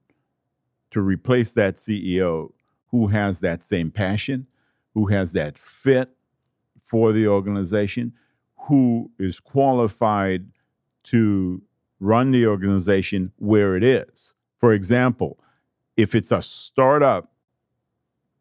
to 0.91 1.01
replace 1.01 1.53
that 1.55 1.75
CEO 1.75 2.53
who 2.91 3.07
has 3.07 3.41
that 3.41 3.61
same 3.61 3.91
passion, 3.91 4.47
who 4.93 5.07
has 5.07 5.33
that 5.33 5.57
fit 5.57 6.11
for 6.81 7.11
the 7.11 7.27
organization, 7.27 8.13
who 8.69 9.11
is 9.19 9.41
qualified 9.41 10.45
to 11.03 11.61
run 11.99 12.31
the 12.31 12.45
organization 12.45 13.31
where 13.37 13.75
it 13.75 13.83
is. 13.83 14.35
For 14.59 14.73
example, 14.73 15.39
if 15.97 16.13
it's 16.15 16.31
a 16.31 16.41
startup 16.41 17.31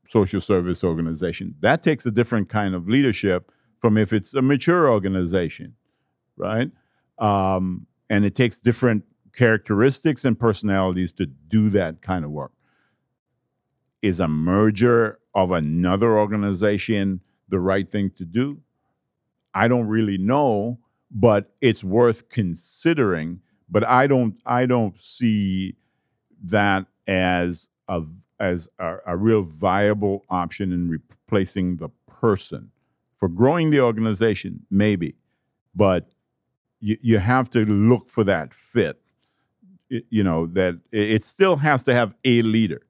social 0.06 0.40
service 0.40 0.84
organization. 0.84 1.54
That 1.60 1.82
takes 1.82 2.06
a 2.06 2.10
different 2.10 2.48
kind 2.48 2.74
of 2.74 2.88
leadership 2.88 3.50
from 3.80 3.96
if 3.98 4.12
it's 4.12 4.34
a 4.34 4.42
mature 4.42 4.88
organization, 4.88 5.74
right? 6.36 6.70
Um, 7.18 7.86
and 8.10 8.24
it 8.24 8.34
takes 8.34 8.60
different 8.60 9.04
characteristics 9.34 10.24
and 10.24 10.38
personalities 10.38 11.12
to 11.14 11.26
do 11.26 11.68
that 11.70 12.02
kind 12.02 12.24
of 12.24 12.30
work. 12.30 12.52
Is 14.02 14.20
a 14.20 14.28
merger 14.28 15.18
of 15.34 15.50
another 15.50 16.16
organization 16.18 17.20
the 17.48 17.58
right 17.58 17.88
thing 17.88 18.10
to 18.18 18.24
do? 18.24 18.60
I 19.54 19.68
don't 19.68 19.86
really 19.86 20.18
know, 20.18 20.78
but 21.10 21.52
it's 21.60 21.82
worth 21.82 22.28
considering. 22.28 23.40
But 23.70 23.86
I 23.88 24.06
don't 24.06 24.36
I 24.46 24.66
don't 24.66 25.00
see 25.00 25.76
that 26.44 26.86
as 27.06 27.68
a 27.88 28.02
as 28.40 28.68
a, 28.78 28.96
a 29.06 29.16
real 29.16 29.42
viable 29.42 30.24
option 30.28 30.72
in 30.72 30.88
replacing 30.88 31.76
the 31.78 31.88
person. 32.20 32.70
For 33.18 33.28
growing 33.28 33.70
the 33.70 33.80
organization, 33.80 34.66
maybe, 34.70 35.14
but 35.74 36.10
you, 36.80 36.98
you 37.00 37.18
have 37.18 37.48
to 37.50 37.64
look 37.64 38.10
for 38.10 38.24
that 38.24 38.52
fit. 38.52 39.00
It- 39.90 40.06
you 40.10 40.24
know, 40.24 40.46
that 40.48 40.78
it 40.92 41.22
still 41.22 41.56
has 41.56 41.84
to 41.84 41.94
have 41.94 42.14
a 42.24 42.42
leader. 42.42 42.82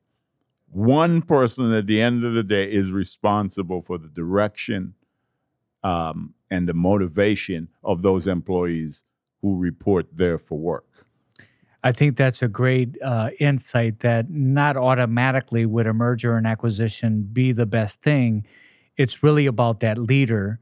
One 0.70 1.22
person 1.22 1.72
at 1.72 1.86
the 1.86 2.00
end 2.00 2.24
of 2.24 2.34
the 2.34 2.42
day 2.42 2.70
is 2.70 2.90
responsible 2.90 3.82
for 3.82 3.98
the 3.98 4.08
direction 4.08 4.94
um, 5.82 6.34
and 6.50 6.68
the 6.68 6.74
motivation 6.74 7.68
of 7.84 8.02
those 8.02 8.26
employees 8.26 9.04
who 9.44 9.58
report 9.58 10.06
there 10.10 10.38
for 10.38 10.58
work. 10.58 10.86
I 11.82 11.92
think 11.92 12.16
that's 12.16 12.42
a 12.42 12.48
great 12.48 12.96
uh, 13.04 13.28
insight 13.38 14.00
that 14.00 14.30
not 14.30 14.78
automatically 14.78 15.66
would 15.66 15.86
a 15.86 15.92
merger 15.92 16.38
and 16.38 16.46
acquisition 16.46 17.28
be 17.30 17.52
the 17.52 17.66
best 17.66 18.00
thing. 18.00 18.46
It's 18.96 19.22
really 19.22 19.44
about 19.44 19.80
that 19.80 19.98
leader. 19.98 20.60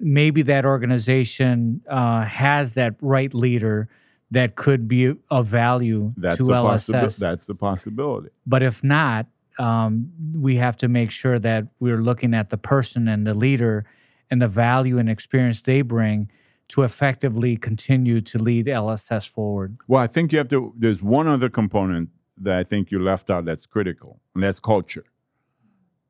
Maybe 0.00 0.42
that 0.42 0.64
organization 0.64 1.82
uh, 1.88 2.22
has 2.24 2.74
that 2.74 2.96
right 3.00 3.32
leader 3.32 3.88
that 4.32 4.56
could 4.56 4.88
be 4.88 5.14
of 5.30 5.46
value 5.46 6.12
That's 6.16 6.38
to 6.38 6.52
a 6.52 6.54
possibility. 6.54 7.06
LSS. 7.06 7.16
That's 7.18 7.48
a 7.48 7.54
possibility. 7.54 8.30
But 8.44 8.64
if 8.64 8.82
not, 8.82 9.28
um, 9.60 10.10
we 10.34 10.56
have 10.56 10.76
to 10.78 10.88
make 10.88 11.12
sure 11.12 11.38
that 11.38 11.68
we're 11.78 12.02
looking 12.02 12.34
at 12.34 12.50
the 12.50 12.58
person 12.58 13.06
and 13.06 13.24
the 13.24 13.34
leader 13.34 13.86
and 14.28 14.42
the 14.42 14.48
value 14.48 14.98
and 14.98 15.08
experience 15.08 15.60
they 15.62 15.82
bring 15.82 16.28
to 16.68 16.82
effectively 16.82 17.56
continue 17.56 18.20
to 18.20 18.38
lead 18.38 18.66
LSS 18.66 19.28
forward. 19.28 19.76
Well, 19.86 20.02
I 20.02 20.06
think 20.06 20.32
you 20.32 20.38
have 20.38 20.48
to. 20.48 20.72
There's 20.76 21.02
one 21.02 21.26
other 21.26 21.48
component 21.48 22.10
that 22.38 22.58
I 22.58 22.64
think 22.64 22.90
you 22.90 22.98
left 22.98 23.30
out 23.30 23.44
that's 23.44 23.66
critical, 23.66 24.20
and 24.34 24.42
that's 24.42 24.60
culture. 24.60 25.04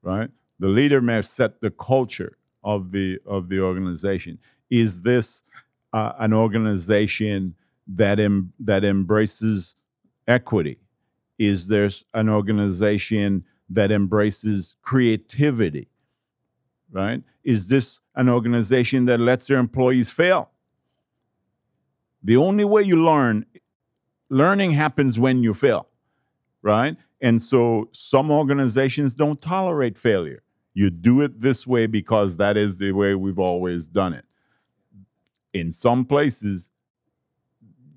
Right, 0.02 0.30
the 0.58 0.68
leader 0.68 1.00
may 1.00 1.14
have 1.14 1.26
set 1.26 1.60
the 1.60 1.70
culture 1.70 2.36
of 2.62 2.92
the 2.92 3.18
of 3.26 3.48
the 3.48 3.60
organization. 3.60 4.38
Is 4.70 5.02
this 5.02 5.42
uh, 5.92 6.12
an 6.18 6.32
organization 6.32 7.54
that 7.86 8.20
em, 8.20 8.52
that 8.58 8.84
embraces 8.84 9.76
equity? 10.26 10.78
Is 11.38 11.68
there 11.68 11.90
an 12.12 12.28
organization 12.28 13.44
that 13.68 13.90
embraces 13.90 14.76
creativity? 14.82 15.88
Right? 16.92 17.22
Is 17.42 17.68
this 17.68 18.00
an 18.14 18.28
organization 18.28 19.06
that 19.06 19.20
lets 19.20 19.46
their 19.46 19.58
employees 19.58 20.10
fail? 20.10 20.50
The 22.22 22.36
only 22.36 22.64
way 22.64 22.82
you 22.82 23.02
learn, 23.04 23.44
learning 24.30 24.72
happens 24.72 25.18
when 25.18 25.42
you 25.42 25.52
fail, 25.52 25.88
right? 26.62 26.96
And 27.20 27.40
so 27.40 27.88
some 27.92 28.30
organizations 28.30 29.14
don't 29.14 29.40
tolerate 29.40 29.98
failure. 29.98 30.42
You 30.72 30.90
do 30.90 31.20
it 31.20 31.40
this 31.40 31.66
way 31.66 31.86
because 31.86 32.36
that 32.38 32.56
is 32.56 32.78
the 32.78 32.92
way 32.92 33.14
we've 33.14 33.38
always 33.38 33.86
done 33.86 34.12
it. 34.12 34.24
In 35.52 35.70
some 35.70 36.04
places, 36.04 36.70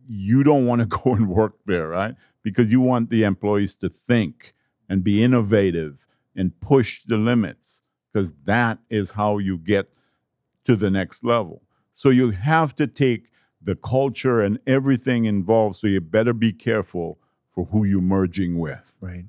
you 0.07 0.43
don't 0.43 0.65
want 0.65 0.81
to 0.81 0.85
go 1.03 1.13
and 1.13 1.29
work 1.29 1.55
there, 1.65 1.87
right? 1.87 2.15
Because 2.43 2.71
you 2.71 2.81
want 2.81 3.09
the 3.09 3.23
employees 3.23 3.75
to 3.77 3.89
think 3.89 4.53
and 4.87 5.03
be 5.03 5.23
innovative 5.23 6.05
and 6.35 6.59
push 6.61 7.01
the 7.05 7.17
limits, 7.17 7.81
because 8.11 8.33
that 8.45 8.77
is 8.89 9.11
how 9.11 9.39
you 9.39 9.57
get 9.57 9.89
to 10.67 10.75
the 10.75 10.91
next 10.91 11.23
level. 11.23 11.63
So 11.93 12.09
you 12.09 12.31
have 12.31 12.75
to 12.75 12.87
take 12.87 13.29
the 13.61 13.75
culture 13.75 14.41
and 14.41 14.59
everything 14.67 15.23
involved. 15.23 15.77
So 15.77 15.87
you 15.87 16.01
better 16.01 16.33
be 16.33 16.51
careful 16.51 17.19
for 17.55 17.65
who 17.67 17.85
you're 17.85 18.01
merging 18.01 18.59
with. 18.59 18.97
Right. 18.99 19.23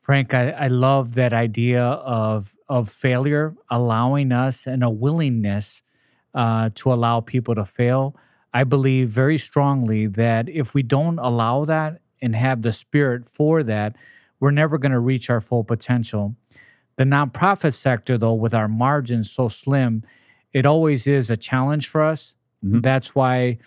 Frank, 0.00 0.34
I, 0.34 0.50
I 0.50 0.68
love 0.68 1.14
that 1.14 1.32
idea 1.32 1.82
of 1.82 2.54
of 2.68 2.88
failure, 2.88 3.56
allowing 3.70 4.30
us 4.30 4.66
and 4.66 4.84
a 4.84 4.90
willingness 4.90 5.82
uh, 6.32 6.70
to 6.76 6.92
allow 6.92 7.20
people 7.20 7.56
to 7.56 7.64
fail. 7.64 8.14
I 8.54 8.62
believe 8.62 9.08
very 9.08 9.36
strongly 9.36 10.06
that 10.06 10.48
if 10.48 10.74
we 10.74 10.84
don't 10.84 11.18
allow 11.18 11.64
that 11.64 12.00
and 12.22 12.36
have 12.36 12.62
the 12.62 12.72
spirit 12.72 13.28
for 13.28 13.64
that, 13.64 13.96
we're 14.38 14.52
never 14.52 14.78
going 14.78 14.92
to 14.92 15.00
reach 15.00 15.28
our 15.28 15.40
full 15.40 15.64
potential. 15.64 16.36
The 16.96 17.04
nonprofit 17.04 17.74
sector, 17.74 18.16
though, 18.16 18.34
with 18.34 18.54
our 18.54 18.68
margins 18.68 19.30
so 19.30 19.48
slim, 19.48 20.04
it 20.52 20.66
always 20.66 21.06
is 21.06 21.30
a 21.30 21.36
challenge 21.36 21.88
for 21.88 22.02
us. 22.02 22.34
Mhm. 22.64 22.82
That's 22.82 23.14
why 23.14 23.58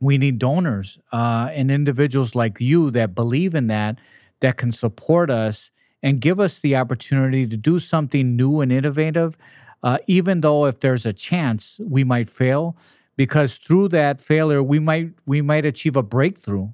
we 0.00 0.18
need 0.18 0.38
donors 0.38 0.98
uh, 1.12 1.48
and 1.52 1.70
individuals 1.70 2.34
like 2.34 2.60
you 2.60 2.90
that 2.90 3.14
believe 3.14 3.54
in 3.54 3.68
that, 3.68 3.98
that 4.40 4.56
can 4.56 4.72
support 4.72 5.30
us 5.30 5.70
and 6.02 6.20
give 6.20 6.40
us 6.40 6.58
the 6.58 6.74
opportunity 6.74 7.46
to 7.46 7.56
do 7.56 7.78
something 7.78 8.34
new 8.34 8.60
and 8.60 8.72
innovative, 8.72 9.38
uh, 9.84 9.98
even 10.08 10.40
though 10.40 10.66
if 10.66 10.80
there's 10.80 11.06
a 11.06 11.12
chance 11.12 11.78
we 11.80 12.02
might 12.02 12.28
fail, 12.28 12.76
because 13.16 13.56
through 13.58 13.88
that 13.88 14.20
failure 14.20 14.62
we 14.62 14.80
might 14.80 15.12
we 15.26 15.40
might 15.40 15.64
achieve 15.64 15.96
a 15.96 16.02
breakthrough. 16.02 16.68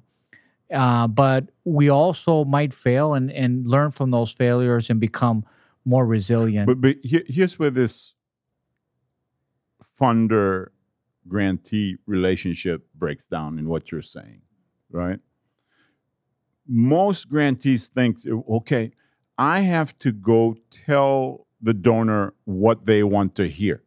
Uh, 0.73 1.07
but 1.07 1.49
we 1.65 1.89
also 1.89 2.45
might 2.45 2.73
fail 2.73 3.13
and, 3.13 3.31
and 3.31 3.67
learn 3.67 3.89
from 3.91 4.11
those 4.11 4.31
failures 4.31 4.89
and 4.89 4.99
become 4.99 5.43
more 5.85 6.05
resilient. 6.05 6.67
But 6.67 6.81
but 6.81 6.97
here's 7.03 7.57
where 7.59 7.71
this 7.71 8.15
funder 9.99 10.69
grantee 11.27 11.97
relationship 12.05 12.87
breaks 12.95 13.27
down 13.27 13.59
in 13.59 13.67
what 13.67 13.91
you're 13.91 14.01
saying, 14.01 14.41
right? 14.91 15.19
Most 16.67 17.29
grantees 17.29 17.89
think, 17.89 18.19
okay, 18.27 18.91
I 19.37 19.61
have 19.61 19.97
to 19.99 20.11
go 20.11 20.57
tell 20.69 21.47
the 21.61 21.73
donor 21.73 22.33
what 22.45 22.85
they 22.85 23.03
want 23.03 23.35
to 23.35 23.47
hear, 23.47 23.83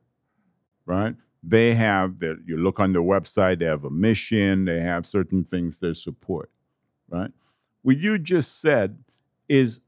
right? 0.87 1.15
They 1.43 1.75
have 1.75 2.21
that 2.21 2.43
you 2.47 2.57
look 2.57 2.79
on 2.79 2.93
their 2.93 3.03
website, 3.03 3.59
they 3.59 3.65
have 3.67 3.85
a 3.85 3.91
mission, 3.91 4.65
they 4.65 4.81
have 4.81 5.07
certain 5.07 5.45
things 5.45 5.81
they 5.81 5.93
support, 5.95 6.51
right? 7.09 7.31
What 7.83 7.99
you 7.99 8.19
just 8.19 8.61
said 8.61 8.99
is 9.49 9.81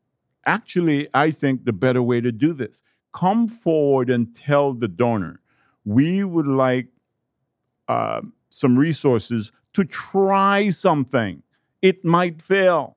actually, 0.45 1.09
I 1.15 1.31
think, 1.31 1.65
the 1.65 1.73
better 1.73 2.03
way 2.03 2.21
to 2.21 2.33
do 2.33 2.53
this. 2.53 2.83
Come 3.13 3.47
forward 3.47 4.11
and 4.11 4.35
tell 4.35 4.73
the 4.73 4.89
donor, 4.89 5.41
we 5.85 6.25
would 6.25 6.47
like 6.47 6.89
uh, 7.89 8.23
some 8.51 8.79
resources 8.79 9.53
to 9.75 9.85
try 9.85 10.71
something. 10.71 11.43
It 11.83 12.05
might 12.05 12.41
fail, 12.41 12.97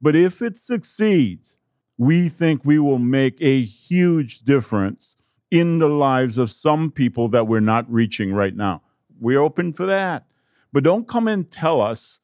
but 0.00 0.14
if 0.14 0.42
it 0.42 0.56
succeeds, 0.56 1.56
we 1.98 2.28
think 2.28 2.64
we 2.64 2.78
will 2.78 2.98
make 2.98 3.36
a 3.40 3.62
huge 3.62 4.40
difference 4.40 5.16
in 5.50 5.78
the 5.78 5.88
lives 5.88 6.38
of 6.38 6.50
some 6.50 6.90
people 6.90 7.28
that 7.28 7.46
we're 7.46 7.60
not 7.60 7.90
reaching 7.90 8.32
right 8.32 8.54
now. 8.54 8.82
We're 9.18 9.40
open 9.40 9.72
for 9.72 9.86
that. 9.86 10.26
But 10.72 10.84
don't 10.84 11.08
come 11.08 11.26
and 11.26 11.50
tell 11.50 11.80
us, 11.80 12.20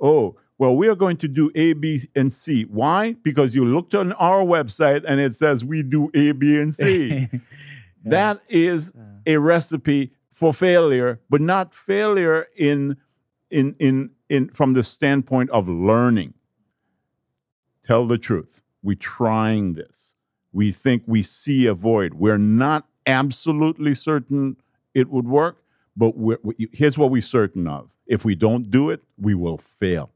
oh, 0.00 0.36
well, 0.58 0.76
we 0.76 0.88
are 0.88 0.94
going 0.94 1.16
to 1.18 1.28
do 1.28 1.50
A, 1.54 1.72
B, 1.72 2.00
and 2.14 2.32
C. 2.32 2.64
Why? 2.64 3.14
Because 3.22 3.54
you 3.54 3.64
looked 3.64 3.94
on 3.94 4.12
our 4.14 4.44
website 4.44 5.04
and 5.06 5.20
it 5.20 5.34
says 5.34 5.64
we 5.64 5.82
do 5.82 6.10
A, 6.14 6.32
B, 6.32 6.56
and 6.56 6.72
C. 6.74 7.28
That 8.04 8.42
is 8.48 8.92
a 9.26 9.38
recipe 9.38 10.12
for 10.30 10.52
failure, 10.52 11.20
but 11.30 11.40
not 11.40 11.74
failure 11.74 12.46
in 12.56 12.96
in 13.50 13.76
in 13.78 14.10
in 14.28 14.48
from 14.50 14.74
the 14.74 14.82
standpoint 14.82 15.50
of 15.50 15.68
learning. 15.68 16.34
Tell 17.82 18.06
the 18.06 18.18
truth. 18.18 18.60
We're 18.82 18.96
trying 18.96 19.74
this. 19.74 20.16
We 20.52 20.72
think 20.72 21.02
we 21.06 21.22
see 21.22 21.66
a 21.66 21.74
void. 21.74 22.14
We're 22.14 22.38
not 22.38 22.86
absolutely 23.06 23.94
certain 23.94 24.56
it 24.94 25.10
would 25.10 25.26
work, 25.26 25.62
but 25.96 26.16
we're, 26.16 26.38
we, 26.42 26.68
here's 26.72 26.96
what 26.96 27.10
we're 27.10 27.22
certain 27.22 27.66
of. 27.66 27.90
If 28.06 28.24
we 28.24 28.34
don't 28.34 28.70
do 28.70 28.90
it, 28.90 29.02
we 29.18 29.34
will 29.34 29.58
fail. 29.58 30.10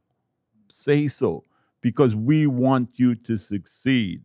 Say 0.69 1.09
so 1.09 1.45
because 1.81 2.15
we 2.15 2.47
want 2.47 2.91
you 2.95 3.15
to 3.15 3.37
succeed, 3.37 4.23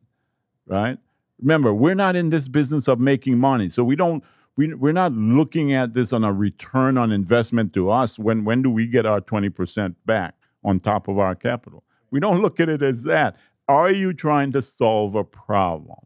right? 0.66 0.98
Remember, 1.42 1.74
we're 1.74 1.96
not 1.96 2.16
in 2.16 2.30
this 2.30 2.48
business 2.48 2.88
of 2.88 3.00
making 3.00 3.38
money. 3.38 3.70
So 3.70 3.84
we 3.84 3.96
don't 3.96 4.24
we, 4.56 4.74
we're 4.74 4.94
not 4.94 5.14
looking 5.14 5.74
at 5.74 5.96
this 5.96 6.14
on 6.14 6.24
a 6.24 6.32
return 6.32 6.98
on 6.98 7.12
investment 7.12 7.74
to 7.74 7.90
us. 7.90 8.20
When 8.20 8.46
when 8.46 8.62
do 8.62 8.70
we 8.70 8.86
get 8.86 9.06
our 9.06 9.22
20% 9.22 9.96
back 10.06 10.36
on 10.64 10.80
top 10.80 11.08
of 11.08 11.18
our 11.18 11.36
capital? 11.36 11.84
We 12.12 12.20
don't 12.20 12.42
look 12.42 12.60
at 12.60 12.70
it 12.70 12.84
as 12.84 13.04
that. 13.04 13.38
Are 13.68 13.92
you 13.92 14.14
trying 14.14 14.52
to 14.52 14.62
solve 14.62 15.16
a 15.16 15.24
problem? 15.24 15.98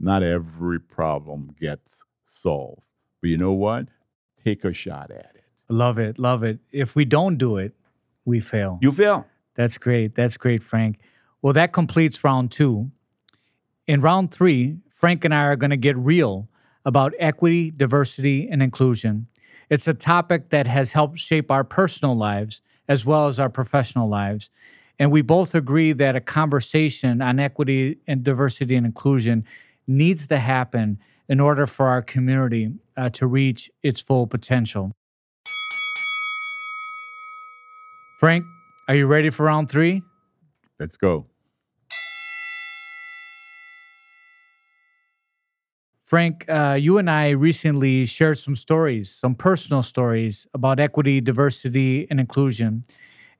Not 0.00 0.22
every 0.22 0.80
problem 0.80 1.54
gets 1.60 2.04
solved. 2.24 2.82
But 3.20 3.30
you 3.30 3.36
know 3.36 3.52
what? 3.52 3.86
Take 4.36 4.64
a 4.64 4.72
shot 4.72 5.10
at 5.10 5.32
it. 5.34 5.44
Love 5.68 5.98
it. 5.98 6.18
Love 6.18 6.42
it. 6.42 6.58
If 6.72 6.96
we 6.96 7.04
don't 7.04 7.36
do 7.36 7.58
it, 7.58 7.74
we 8.24 8.40
fail. 8.40 8.78
You 8.80 8.92
fail. 8.92 9.26
That's 9.54 9.78
great. 9.78 10.14
That's 10.14 10.36
great, 10.36 10.62
Frank. 10.62 10.98
Well, 11.42 11.52
that 11.52 11.72
completes 11.72 12.24
round 12.24 12.50
two. 12.50 12.90
In 13.90 14.00
round 14.02 14.30
three, 14.30 14.76
Frank 14.88 15.24
and 15.24 15.34
I 15.34 15.42
are 15.46 15.56
going 15.56 15.70
to 15.70 15.76
get 15.76 15.96
real 15.96 16.48
about 16.84 17.12
equity, 17.18 17.72
diversity, 17.72 18.48
and 18.48 18.62
inclusion. 18.62 19.26
It's 19.68 19.88
a 19.88 19.94
topic 19.94 20.50
that 20.50 20.68
has 20.68 20.92
helped 20.92 21.18
shape 21.18 21.50
our 21.50 21.64
personal 21.64 22.14
lives 22.14 22.60
as 22.86 23.04
well 23.04 23.26
as 23.26 23.40
our 23.40 23.48
professional 23.48 24.08
lives. 24.08 24.48
And 25.00 25.10
we 25.10 25.22
both 25.22 25.56
agree 25.56 25.90
that 25.90 26.14
a 26.14 26.20
conversation 26.20 27.20
on 27.20 27.40
equity 27.40 27.98
and 28.06 28.22
diversity 28.22 28.76
and 28.76 28.86
inclusion 28.86 29.44
needs 29.88 30.28
to 30.28 30.38
happen 30.38 31.00
in 31.28 31.40
order 31.40 31.66
for 31.66 31.88
our 31.88 32.00
community 32.00 32.70
uh, 32.96 33.10
to 33.10 33.26
reach 33.26 33.72
its 33.82 34.00
full 34.00 34.28
potential. 34.28 34.92
Frank, 38.20 38.44
are 38.86 38.94
you 38.94 39.08
ready 39.08 39.30
for 39.30 39.46
round 39.46 39.68
three? 39.68 40.04
Let's 40.78 40.96
go. 40.96 41.29
Frank, 46.10 46.44
uh, 46.48 46.72
you 46.72 46.98
and 46.98 47.08
I 47.08 47.28
recently 47.28 48.04
shared 48.04 48.36
some 48.36 48.56
stories, 48.56 49.14
some 49.14 49.36
personal 49.36 49.84
stories 49.84 50.44
about 50.52 50.80
equity, 50.80 51.20
diversity, 51.20 52.08
and 52.10 52.18
inclusion. 52.18 52.82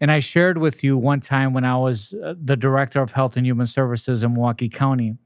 And 0.01 0.09
I 0.13 0.21
shared 0.21 0.57
with 0.57 0.85
you 0.85 0.97
one 0.97 1.19
time 1.19 1.53
when 1.53 1.65
I 1.65 1.77
was 1.77 2.15
uh, 2.15 2.35
the 2.41 2.57
director 2.57 3.03
of 3.03 3.11
health 3.11 3.37
and 3.37 3.45
human 3.45 3.67
services 3.67 4.23
in 4.23 4.35
Milwaukee 4.35 4.69
County. 4.69 5.17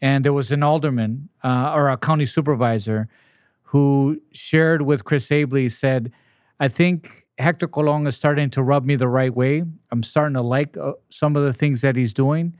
And 0.00 0.24
there 0.24 0.32
was 0.32 0.50
an 0.50 0.64
alderman 0.64 1.28
uh, 1.44 1.72
or 1.72 1.88
a 1.88 1.96
county 1.96 2.26
supervisor 2.26 3.06
who 3.62 4.20
shared 4.32 4.82
with 4.82 5.04
Chris 5.04 5.28
Abele, 5.28 5.70
said, 5.70 6.10
I 6.58 6.66
think 6.66 7.28
Hector 7.38 7.68
Colon 7.68 8.08
is 8.08 8.16
starting 8.16 8.50
to 8.50 8.60
rub 8.60 8.84
me 8.84 8.96
the 8.96 9.06
right 9.06 9.32
way. 9.32 9.62
I'm 9.92 10.02
starting 10.02 10.34
to 10.34 10.42
like 10.42 10.76
uh, 10.76 10.94
some 11.10 11.36
of 11.36 11.44
the 11.44 11.52
things 11.52 11.82
that 11.82 11.94
he's 11.94 12.12
doing, 12.12 12.56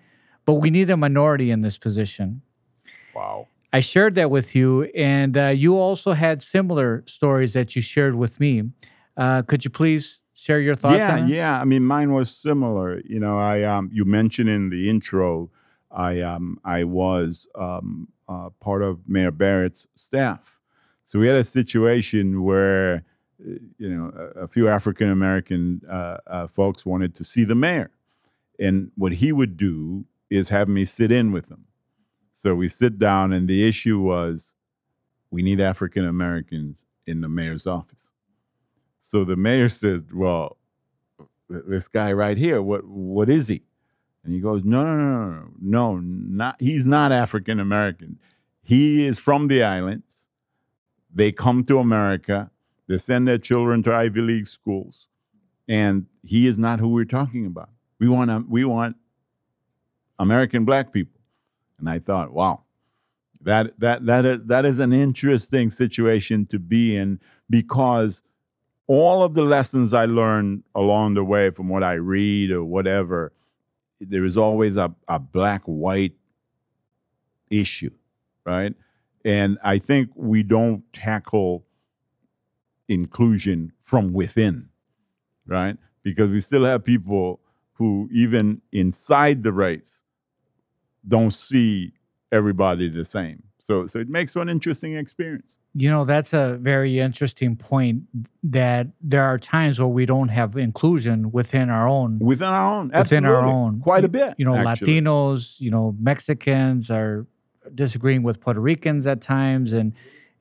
but 0.47 0.55
we 0.55 0.71
need 0.71 0.91
a 0.91 0.97
minority 0.97 1.51
in 1.51 1.63
this 1.63 1.77
position. 1.77 2.43
Wow. 3.17 3.49
I 3.73 3.81
shared 3.81 4.15
that 4.17 4.31
with 4.31 4.55
you, 4.55 4.85
and 4.95 5.37
uh, 5.37 5.49
you 5.49 5.79
also 5.79 6.13
had 6.13 6.43
similar 6.43 7.05
stories 7.07 7.55
that 7.55 7.75
you 7.75 7.81
shared 7.81 8.15
with 8.15 8.39
me. 8.39 8.65
Uh, 9.17 9.43
could 9.43 9.65
you 9.65 9.71
please 9.71 10.21
share 10.35 10.61
your 10.61 10.75
thoughts? 10.75 10.99
yeah, 10.99 11.15
on 11.15 11.29
yeah. 11.29 11.61
I 11.61 11.65
mean, 11.65 11.85
mine 11.85 12.13
was 12.13 12.35
similar. 12.35 13.01
You 13.05 13.19
know, 13.19 13.39
I 13.39 13.63
um, 13.63 13.89
you 13.93 14.05
mentioned 14.05 14.51
in 14.51 14.69
the 14.69 14.91
intro, 14.91 15.51
I 15.91 16.21
um, 16.21 16.59
I 16.65 16.85
was 16.85 17.49
um, 17.55 18.09
uh, 18.29 18.51
part 18.61 18.83
of 18.83 19.09
Mayor 19.09 19.31
Barrett's 19.31 19.89
staff, 19.95 20.59
so 21.05 21.19
we 21.19 21.27
had 21.27 21.37
a 21.37 21.45
situation 21.45 22.43
where, 22.43 23.05
uh, 23.41 23.55
you 23.79 23.89
know, 23.89 24.13
a, 24.15 24.41
a 24.45 24.49
few 24.49 24.69
African 24.69 25.09
American 25.09 25.81
uh, 25.91 26.19
uh, 26.27 26.47
folks 26.47 26.85
wanted 26.85 27.15
to 27.15 27.25
see 27.25 27.45
the 27.45 27.55
mayor, 27.55 27.91
and 28.59 28.91
what 28.97 29.15
he 29.15 29.33
would 29.33 29.57
do 29.57 30.05
is 30.29 30.51
have 30.51 30.69
me 30.69 30.85
sit 30.85 31.11
in 31.11 31.33
with 31.33 31.49
them. 31.49 31.67
So 32.33 32.55
we 32.55 32.69
sit 32.69 32.99
down, 32.99 33.33
and 33.33 33.47
the 33.49 33.67
issue 33.67 34.01
was, 34.01 34.55
we 35.31 35.43
need 35.43 35.61
African 35.61 36.07
Americans 36.07 36.85
in 37.07 37.21
the 37.21 37.29
mayor's 37.29 37.67
office. 37.67 38.11
So 39.01 39.25
the 39.25 39.37
mayor 39.37 39.69
said, 39.69 40.13
"Well, 40.13 40.57
this 41.49 41.89
guy 41.89 42.13
right 42.13 42.39
here, 42.39 42.63
what 42.63 42.85
what 42.87 43.29
is 43.29 43.49
he?" 43.49 43.63
And 44.25 44.33
he 44.33 44.41
goes, 44.41 44.65
"No, 44.65 44.85
no, 44.85 44.97
no, 44.97 45.15
no, 45.19 45.49
no, 45.61 45.97
no, 45.97 46.01
not 46.01 46.57
he's 46.61 46.87
not 46.87 47.13
African 47.13 47.59
American. 47.61 48.19
He 48.63 49.05
is 49.05 49.19
from 49.19 49.49
the 49.49 49.63
islands. 49.63 50.29
They 51.13 51.33
come 51.33 51.65
to 51.65 51.79
America. 51.79 52.51
They 52.87 52.97
send 52.99 53.27
their 53.29 53.39
children 53.39 53.83
to 53.85 53.95
Ivy 53.95 54.21
League 54.21 54.47
schools, 54.47 55.09
and 55.69 56.07
he 56.23 56.47
is 56.47 56.59
not 56.59 56.81
who 56.81 56.89
we're 56.89 57.05
talking 57.05 57.47
about. 57.47 57.71
We 57.99 58.09
want 58.09 58.49
we 58.49 58.65
want 58.65 58.97
American 60.19 60.65
black 60.65 60.93
people. 60.93 61.22
And 61.83 61.91
I 61.91 61.99
thought, 61.99 62.33
wow, 62.33 62.63
that 63.41 63.79
that 63.81 64.07
that 64.07 64.25
is, 64.25 64.39
that 64.47 64.65
is 64.65 64.79
an 64.79 64.93
interesting 64.93 65.69
situation 65.69 66.47
to 66.47 66.61
be 66.61 66.97
in 66.97 67.19
because 67.51 68.23
all 68.87 69.25
of 69.25 69.35
the 69.35 69.43
lessons 69.43 69.93
I 69.93 70.05
learned 70.05 70.63
along 70.77 71.15
the 71.15 71.25
way 71.25 71.51
from 71.51 71.69
what 71.69 71.83
I 71.83 71.95
read 71.95 72.53
or 72.53 72.65
whatever, 72.65 73.33
there 74.01 74.25
is 74.25 74.37
always 74.37 74.77
a, 74.77 74.95
a 75.09 75.19
black 75.19 75.63
white 75.65 76.15
issue, 77.51 77.91
right? 78.47 78.75
And 79.25 79.59
I 79.65 79.79
think 79.79 80.11
we 80.15 80.45
don't 80.45 80.85
tackle 80.93 81.65
inclusion 82.89 83.73
from 83.81 84.13
within, 84.13 84.69
right? 85.47 85.77
Because 86.05 86.31
we 86.31 86.39
still 86.41 86.65
have 86.65 86.85
people 86.85 87.41
who, 87.75 88.09
even 88.13 88.63
inside 88.71 89.43
the 89.43 89.53
race, 89.53 90.02
don't 91.07 91.33
see 91.33 91.93
everybody 92.31 92.89
the 92.89 93.05
same. 93.05 93.43
So, 93.59 93.87
so 93.87 94.01
it 94.01 94.09
makes 94.09 94.33
for 94.33 94.43
an 94.43 94.49
interesting 94.49 94.97
experience. 94.97 95.61
You 95.75 95.89
know, 95.89 96.05
that's 96.05 96.33
a 96.33 96.59
very 96.61 96.99
interesting 96.99 97.55
point 97.55 98.03
that 98.43 98.89
there 99.01 99.23
are 99.23 99.39
times 99.39 99.79
where 99.79 99.87
we 99.87 100.05
don't 100.05 100.29
have 100.29 100.57
inclusion 100.57 101.31
within 101.31 101.71
our 101.71 101.87
own 101.87 102.19
within 102.19 102.49
our 102.49 102.75
own 102.75 102.91
within 102.93 103.25
our 103.25 103.45
own 103.45 103.81
quite 103.81 104.05
a 104.05 104.09
bit. 104.09 104.35
You 104.37 104.47
know, 104.47 104.57
actually. 104.57 105.01
Latinos, 105.01 105.61
you 105.61 105.71
know, 105.71 105.95
Mexicans 106.01 106.91
are 106.91 107.25
disagreeing 107.73 108.25
with 108.25 108.41
Puerto 108.41 108.61
Ricans 108.61 109.07
at 109.07 109.21
times 109.21 109.73
and 109.73 109.93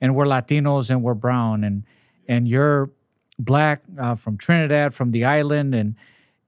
and 0.01 0.15
we're 0.15 0.25
Latinos 0.25 0.89
and 0.89 1.03
we're 1.03 1.13
brown 1.13 1.63
and 1.63 1.83
and 2.27 2.47
you're 2.47 2.89
black 3.37 3.83
uh, 3.99 4.15
from 4.15 4.35
Trinidad 4.35 4.95
from 4.95 5.11
the 5.11 5.25
island 5.25 5.75
and 5.75 5.95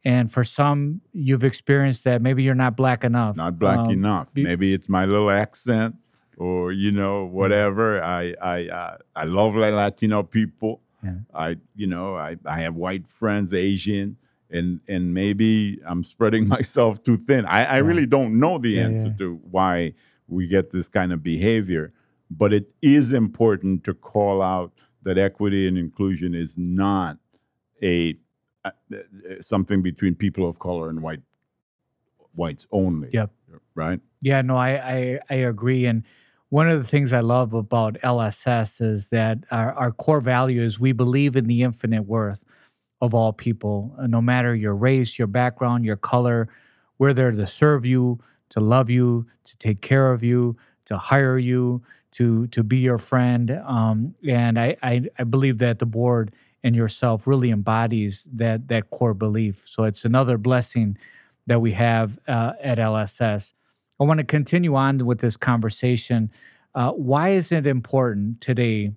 and 0.05 0.31
for 0.31 0.43
some 0.43 1.01
you've 1.13 1.43
experienced 1.43 2.03
that 2.03 2.21
maybe 2.21 2.43
you're 2.43 2.55
not 2.55 2.75
black 2.75 3.03
enough. 3.03 3.35
Not 3.35 3.57
black 3.59 3.79
Um, 3.79 3.91
enough. 3.91 4.33
be- 4.33 4.43
maybe 4.43 4.73
it's 4.73 4.89
my 4.89 5.05
little 5.05 5.29
accent 5.31 5.95
or 6.37 6.71
you 6.71 6.91
know 6.91 7.25
whatever. 7.25 8.01
I 8.03 8.33
i 8.41 8.67
uh, 8.67 8.97
i 9.15 9.23
love 9.23 9.55
la- 9.55 9.69
latino 9.69 10.23
people. 10.23 10.81
Yeah. 11.03 11.15
i 11.33 11.57
you 11.75 11.87
know 11.87 12.15
i 12.15 12.37
i 12.45 12.61
have 12.61 12.75
white 12.75 13.09
friends 13.09 13.53
asian 13.53 14.15
and 14.49 14.79
and 14.87 15.13
maybe 15.13 15.77
i'm 15.85 16.01
spreading 16.05 16.47
myself 16.57 17.03
too 17.03 17.17
thin. 17.17 17.43
I 17.45 17.59
i 17.65 17.75
Yeah. 17.75 17.87
really 17.89 18.05
don't 18.05 18.39
know 18.39 18.57
the 18.57 18.69
Yeah, 18.75 18.85
answer 18.87 19.13
to 19.19 19.35
why 19.51 19.93
we 20.27 20.47
get 20.47 20.69
this 20.71 20.87
kind 20.89 21.11
of 21.11 21.21
behavior 21.21 21.91
but 22.31 22.53
it 22.53 22.71
is 22.81 23.11
important 23.13 23.83
to 23.83 23.93
call 23.93 24.41
out 24.41 24.71
that 25.03 25.17
equity 25.17 25.67
and 25.67 25.77
inclusion 25.77 26.33
is 26.33 26.57
not 26.57 27.17
a 27.83 28.15
something 29.41 29.81
between 29.81 30.15
people 30.15 30.47
of 30.47 30.59
color 30.59 30.89
and 30.89 31.01
white 31.01 31.21
whites 32.35 32.67
only 32.71 33.09
Yep. 33.13 33.31
right 33.75 33.99
Yeah, 34.21 34.41
no, 34.41 34.57
I, 34.57 34.71
I 34.71 35.19
I 35.29 35.35
agree. 35.35 35.85
And 35.85 36.03
one 36.49 36.69
of 36.69 36.79
the 36.81 36.87
things 36.87 37.13
I 37.13 37.19
love 37.19 37.53
about 37.53 37.97
LSS 38.03 38.81
is 38.81 39.09
that 39.09 39.39
our, 39.51 39.73
our 39.73 39.91
core 39.91 40.21
value 40.21 40.61
is 40.61 40.79
we 40.79 40.91
believe 40.93 41.35
in 41.35 41.47
the 41.47 41.63
infinite 41.63 42.03
worth 42.03 42.43
of 43.01 43.13
all 43.13 43.33
people, 43.33 43.93
uh, 43.99 44.07
no 44.07 44.21
matter 44.21 44.55
your 44.55 44.75
race, 44.75 45.17
your 45.19 45.27
background, 45.27 45.83
your 45.83 45.97
color. 45.97 46.47
We're 46.99 47.13
there 47.13 47.31
to 47.31 47.45
serve 47.47 47.85
you, 47.85 48.19
to 48.49 48.59
love 48.59 48.89
you, 48.89 49.25
to 49.45 49.57
take 49.57 49.81
care 49.81 50.11
of 50.13 50.23
you, 50.23 50.55
to 50.85 50.97
hire 50.97 51.37
you, 51.37 51.81
to 52.13 52.47
to 52.47 52.63
be 52.63 52.77
your 52.77 52.97
friend. 52.99 53.51
Um, 53.65 54.15
and 54.27 54.59
I, 54.59 54.77
I 54.81 55.03
I 55.19 55.23
believe 55.25 55.57
that 55.59 55.79
the 55.79 55.85
board 55.85 56.31
and 56.63 56.75
yourself 56.75 57.27
really 57.27 57.51
embodies 57.51 58.27
that 58.33 58.67
that 58.69 58.89
core 58.89 59.13
belief. 59.13 59.63
So 59.65 59.83
it's 59.83 60.05
another 60.05 60.37
blessing 60.37 60.97
that 61.47 61.59
we 61.59 61.73
have 61.73 62.17
uh, 62.27 62.53
at 62.61 62.77
LSS. 62.77 63.53
I 63.99 64.05
want 64.05 64.19
to 64.19 64.25
continue 64.25 64.75
on 64.75 65.05
with 65.05 65.19
this 65.19 65.37
conversation. 65.37 66.31
Uh, 66.73 66.91
why 66.91 67.29
is 67.29 67.51
it 67.51 67.67
important 67.67 68.41
today 68.41 68.93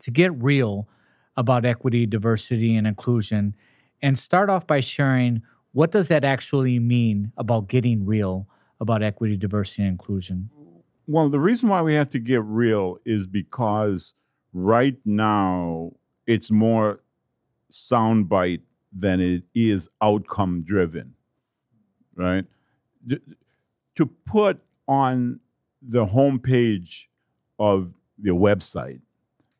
to 0.00 0.10
get 0.10 0.32
real 0.42 0.88
about 1.36 1.64
equity, 1.64 2.06
diversity, 2.06 2.76
and 2.76 2.86
inclusion? 2.86 3.54
And 4.00 4.18
start 4.18 4.48
off 4.50 4.66
by 4.66 4.80
sharing 4.80 5.42
what 5.72 5.90
does 5.90 6.08
that 6.08 6.24
actually 6.24 6.78
mean 6.78 7.32
about 7.36 7.68
getting 7.68 8.06
real 8.06 8.46
about 8.80 9.02
equity, 9.02 9.36
diversity, 9.36 9.82
and 9.82 9.90
inclusion? 9.90 10.50
Well, 11.06 11.28
the 11.28 11.40
reason 11.40 11.68
why 11.68 11.82
we 11.82 11.94
have 11.94 12.08
to 12.10 12.18
get 12.18 12.42
real 12.44 12.98
is 13.04 13.26
because 13.26 14.14
right 14.52 14.96
now 15.04 15.92
it's 16.26 16.50
more 16.50 17.00
soundbite 17.70 18.62
than 18.92 19.20
it 19.20 19.42
is 19.54 19.88
outcome 20.00 20.62
driven, 20.62 21.14
right? 22.14 22.44
To 23.96 24.06
put 24.26 24.60
on 24.86 25.40
the 25.82 26.06
homepage 26.06 27.06
of 27.58 27.92
your 28.20 28.38
website 28.38 29.00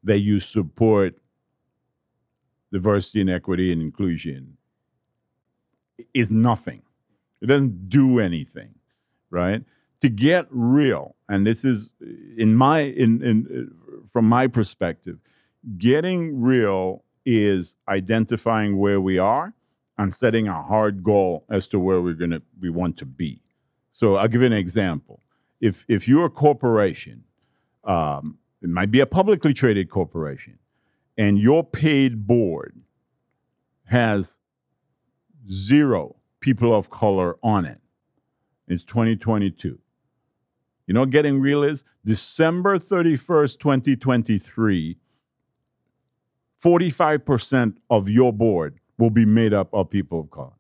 that 0.02 0.20
you 0.20 0.40
support 0.40 1.16
diversity 2.72 3.20
and 3.20 3.30
equity 3.30 3.72
and 3.72 3.80
inclusion 3.80 4.56
is 6.12 6.30
nothing. 6.30 6.82
It 7.40 7.46
doesn't 7.46 7.88
do 7.88 8.18
anything, 8.18 8.74
right? 9.30 9.62
To 10.00 10.08
get 10.08 10.46
real, 10.50 11.14
and 11.28 11.46
this 11.46 11.64
is 11.64 11.92
in 12.36 12.54
my 12.54 12.80
in 12.80 13.22
in 13.22 13.74
from 14.12 14.26
my 14.28 14.46
perspective, 14.46 15.18
getting 15.78 16.40
real 16.40 17.04
is 17.24 17.76
identifying 17.88 18.78
where 18.78 19.00
we 19.00 19.18
are 19.18 19.54
and 19.96 20.12
setting 20.12 20.48
a 20.48 20.62
hard 20.62 21.02
goal 21.02 21.44
as 21.48 21.66
to 21.68 21.78
where 21.78 22.00
we're 22.00 22.14
gonna 22.14 22.42
we 22.60 22.70
want 22.70 22.96
to 22.98 23.06
be. 23.06 23.40
So 23.92 24.16
I'll 24.16 24.28
give 24.28 24.40
you 24.40 24.46
an 24.46 24.52
example. 24.52 25.22
If 25.60 25.84
if 25.88 26.08
you're 26.08 26.26
a 26.26 26.30
corporation, 26.30 27.24
um, 27.84 28.38
it 28.60 28.68
might 28.68 28.90
be 28.90 29.00
a 29.00 29.06
publicly 29.06 29.54
traded 29.54 29.90
corporation, 29.90 30.58
and 31.16 31.38
your 31.38 31.64
paid 31.64 32.26
board 32.26 32.80
has 33.84 34.38
zero 35.50 36.16
people 36.40 36.74
of 36.74 36.90
color 36.90 37.36
on 37.42 37.64
it. 37.64 37.80
It's 38.66 38.84
2022. 38.84 39.78
You 40.86 40.94
know 40.94 41.06
getting 41.06 41.40
real 41.40 41.62
is? 41.62 41.84
December 42.04 42.78
31st, 42.78 43.58
2023, 43.58 44.98
45% 46.64 47.76
of 47.90 48.08
your 48.08 48.32
board 48.32 48.78
will 48.98 49.10
be 49.10 49.26
made 49.26 49.52
up 49.52 49.68
of 49.74 49.90
people 49.90 50.20
of 50.20 50.30
color, 50.30 50.52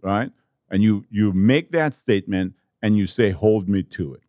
right? 0.00 0.30
And 0.70 0.82
you 0.82 1.04
you 1.10 1.32
make 1.32 1.72
that 1.72 1.94
statement 1.94 2.54
and 2.82 2.96
you 2.96 3.06
say, 3.06 3.30
hold 3.30 3.68
me 3.68 3.82
to 3.82 4.14
it. 4.14 4.22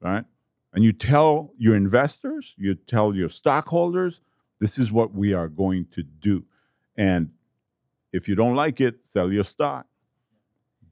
Right? 0.00 0.24
And 0.74 0.84
you 0.84 0.92
tell 0.92 1.52
your 1.56 1.74
investors, 1.74 2.54
you 2.58 2.74
tell 2.74 3.16
your 3.16 3.28
stockholders, 3.28 4.20
this 4.60 4.78
is 4.78 4.92
what 4.92 5.14
we 5.14 5.32
are 5.32 5.48
going 5.48 5.86
to 5.92 6.02
do. 6.02 6.44
And 6.96 7.30
if 8.12 8.28
you 8.28 8.34
don't 8.34 8.54
like 8.54 8.80
it, 8.80 9.06
sell 9.06 9.32
your 9.32 9.44
stock. 9.44 9.86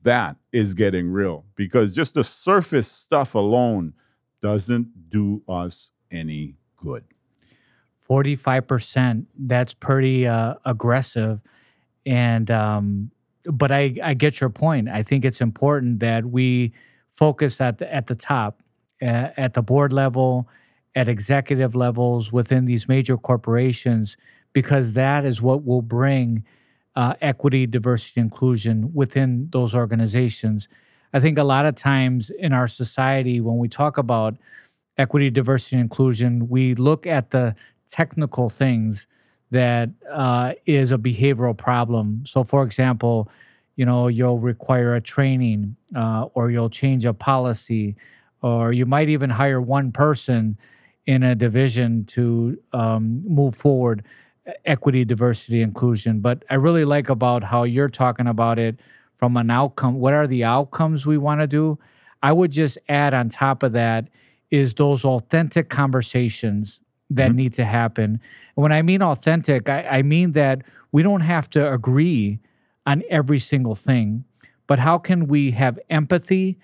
That 0.02 0.36
is 0.52 0.74
getting 0.74 1.10
real 1.10 1.44
because 1.54 1.94
just 1.94 2.14
the 2.14 2.24
surface 2.24 2.90
stuff 2.90 3.34
alone 3.34 3.92
doesn't 4.40 5.10
do 5.10 5.42
us 5.46 5.92
any 6.10 6.56
good. 6.76 7.04
45% 8.08 9.26
that's 9.38 9.74
pretty 9.74 10.26
uh, 10.26 10.54
aggressive. 10.64 11.40
And 12.04 12.50
um, 12.50 13.10
but 13.44 13.72
I, 13.72 13.94
I 14.02 14.14
get 14.14 14.40
your 14.40 14.50
point. 14.50 14.88
I 14.88 15.02
think 15.02 15.24
it's 15.24 15.40
important 15.40 16.00
that 16.00 16.26
we 16.26 16.72
focus 17.10 17.60
at 17.60 17.78
the, 17.78 17.92
at 17.92 18.06
the 18.06 18.14
top 18.14 18.62
uh, 19.00 19.28
at 19.36 19.54
the 19.54 19.62
board 19.62 19.92
level 19.92 20.48
at 20.94 21.08
executive 21.08 21.74
levels 21.74 22.32
within 22.32 22.66
these 22.66 22.88
major 22.88 23.16
corporations 23.16 24.16
because 24.52 24.92
that 24.92 25.24
is 25.24 25.40
what 25.40 25.64
will 25.64 25.82
bring 25.82 26.44
uh, 26.94 27.14
equity 27.20 27.66
diversity 27.66 28.20
inclusion 28.20 28.92
within 28.92 29.48
those 29.52 29.74
organizations. 29.74 30.68
I 31.14 31.20
think 31.20 31.38
a 31.38 31.44
lot 31.44 31.64
of 31.66 31.74
times 31.74 32.30
in 32.30 32.52
our 32.52 32.68
society 32.68 33.40
when 33.40 33.58
we 33.58 33.68
talk 33.68 33.96
about 33.96 34.36
equity 34.98 35.30
diversity 35.30 35.76
and 35.76 35.84
inclusion 35.84 36.48
we 36.48 36.74
look 36.74 37.06
at 37.06 37.30
the 37.30 37.54
technical 37.92 38.48
things 38.48 39.06
that 39.50 39.90
uh, 40.10 40.54
is 40.64 40.92
a 40.92 40.98
behavioral 40.98 41.56
problem. 41.56 42.24
So, 42.24 42.42
for 42.42 42.62
example, 42.64 43.28
you 43.76 43.84
know, 43.84 44.08
you'll 44.08 44.38
require 44.38 44.94
a 44.94 45.00
training, 45.00 45.76
uh, 45.94 46.24
or 46.32 46.50
you'll 46.50 46.70
change 46.70 47.04
a 47.04 47.12
policy, 47.12 47.94
or 48.40 48.72
you 48.72 48.86
might 48.86 49.10
even 49.10 49.28
hire 49.28 49.60
one 49.60 49.92
person 49.92 50.56
in 51.06 51.22
a 51.22 51.34
division 51.34 52.04
to 52.06 52.58
um, 52.72 53.22
move 53.26 53.54
forward 53.54 54.04
e- 54.48 54.52
equity, 54.64 55.04
diversity, 55.04 55.60
inclusion. 55.60 56.20
But 56.20 56.44
I 56.48 56.54
really 56.54 56.86
like 56.86 57.10
about 57.10 57.44
how 57.44 57.64
you're 57.64 57.90
talking 57.90 58.26
about 58.26 58.58
it 58.58 58.80
from 59.16 59.36
an 59.36 59.50
outcome. 59.50 59.96
What 59.96 60.14
are 60.14 60.26
the 60.26 60.44
outcomes 60.44 61.04
we 61.04 61.18
want 61.18 61.42
to 61.42 61.46
do? 61.46 61.78
I 62.22 62.32
would 62.32 62.52
just 62.52 62.78
add 62.88 63.12
on 63.12 63.28
top 63.28 63.62
of 63.62 63.72
that 63.72 64.08
is 64.50 64.74
those 64.74 65.04
authentic 65.04 65.68
conversations 65.68 66.80
that 67.16 67.32
Mhm. 67.32 67.36
need 67.36 67.54
to 67.54 67.64
happen. 67.64 68.20
And 68.56 68.62
when 68.62 68.72
I 68.72 68.82
mean 68.82 69.02
authentic, 69.02 69.68
I, 69.68 69.82
I 69.98 70.02
mean 70.02 70.32
that 70.32 70.62
we 70.92 71.02
don't 71.02 71.20
have 71.22 71.48
to 71.50 71.72
agree 71.72 72.38
on 72.86 73.02
every 73.08 73.38
single 73.38 73.74
thing, 73.74 74.24
but 74.66 74.78
how 74.78 74.98
can 74.98 75.26
we 75.26 75.52
have 75.52 75.78
empathy 75.88 76.58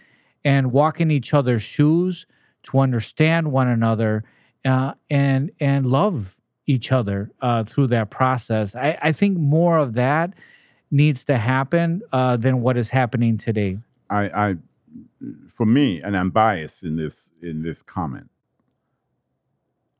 and 0.45 0.73
walk 0.73 1.01
in 1.01 1.11
each 1.11 1.33
other's 1.35 1.63
shoes 1.63 2.27
to 2.65 2.79
understand 2.79 3.53
one 3.53 3.69
another 3.69 4.25
uh, 4.65 4.93
and 5.09 5.51
and 5.61 5.87
love 5.87 6.37
each 6.67 6.93
other 6.93 7.31
uh, 7.41 7.65
through 7.65 7.87
that 7.89 8.11
process? 8.11 8.75
I, 8.75 8.99
I 9.01 9.13
think 9.13 9.39
more 9.39 9.79
of 9.79 9.95
that 9.95 10.35
needs 10.91 11.25
to 11.25 11.37
happen 11.37 12.03
uh, 12.13 12.37
than 12.37 12.61
what 12.63 12.77
is 12.77 12.91
happening 12.91 13.39
today. 13.39 13.79
I, 14.11 14.23
I, 14.49 14.57
for 15.49 15.67
me, 15.67 16.01
and 16.03 16.17
I'm 16.17 16.31
biased 16.31 16.83
in 16.83 16.97
this 16.97 17.31
in 17.43 17.63
this 17.63 17.83
comment. 17.83 18.31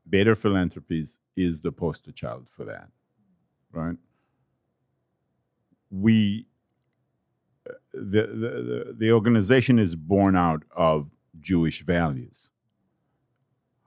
Bader 0.09 0.35
Philanthropies 0.35 1.19
is 1.35 1.61
the 1.61 1.71
poster 1.71 2.11
child 2.11 2.47
for 2.49 2.65
that, 2.65 2.89
right? 3.71 3.97
We, 5.91 6.47
the 7.93 8.27
the 8.27 8.49
the, 8.61 8.95
the 8.97 9.11
organization 9.11 9.79
is 9.79 9.95
born 9.95 10.35
out 10.35 10.63
of 10.75 11.09
Jewish 11.39 11.83
values. 11.83 12.51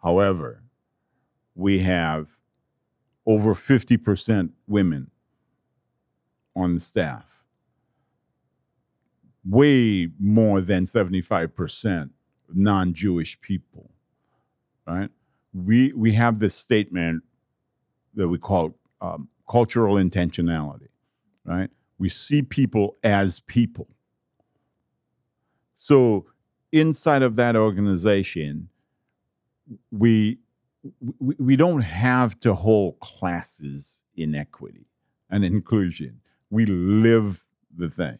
However, 0.02 0.62
we 1.54 1.80
have 1.80 2.28
over 3.26 3.54
fifty 3.54 3.96
percent 3.96 4.52
women 4.66 5.10
on 6.54 6.74
the 6.74 6.80
staff 6.80 7.24
way 9.44 10.08
more 10.18 10.60
than 10.60 10.84
75% 10.84 12.10
non-jewish 12.54 13.40
people 13.40 13.90
right 14.86 15.10
we 15.52 15.92
we 15.92 16.12
have 16.12 16.38
this 16.38 16.54
statement 16.54 17.22
that 18.14 18.28
we 18.28 18.38
call 18.38 18.74
um, 19.00 19.28
cultural 19.48 19.96
intentionality 19.96 20.88
right? 21.44 21.70
We 21.98 22.08
see 22.08 22.42
people 22.42 22.96
as 23.02 23.40
people. 23.40 23.88
So 25.76 26.26
inside 26.70 27.22
of 27.22 27.36
that 27.36 27.56
organization 27.56 28.68
we 29.90 30.38
we, 31.20 31.54
don't 31.54 31.82
have 31.82 32.40
to 32.40 32.54
hold 32.54 32.98
classes 32.98 34.02
in 34.16 34.34
equity 34.34 34.86
and 35.30 35.44
inclusion. 35.44 36.20
We 36.50 36.66
live 36.66 37.46
the 37.76 37.88
thing 37.88 38.18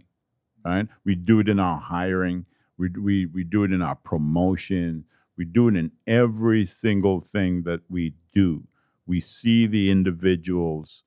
right? 0.64 0.86
We 1.04 1.14
do 1.14 1.40
it 1.40 1.48
in 1.48 1.58
our 1.58 1.78
hiring, 1.78 2.46
we, 2.78 2.88
we, 2.90 3.26
we 3.26 3.44
do 3.44 3.64
it 3.64 3.72
in 3.72 3.82
our 3.82 3.96
promotion, 3.96 5.04
we 5.36 5.44
do 5.44 5.68
it 5.68 5.76
in 5.76 5.92
every 6.06 6.66
single 6.66 7.20
thing 7.20 7.62
that 7.64 7.80
we 7.88 8.14
do. 8.32 8.64
We 9.06 9.20
see 9.20 9.66
the 9.66 9.90
individuals 9.90 11.04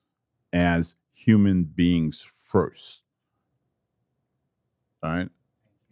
as 0.51 0.95
human 1.13 1.63
beings 1.63 2.25
first, 2.35 3.03
right? 5.03 5.29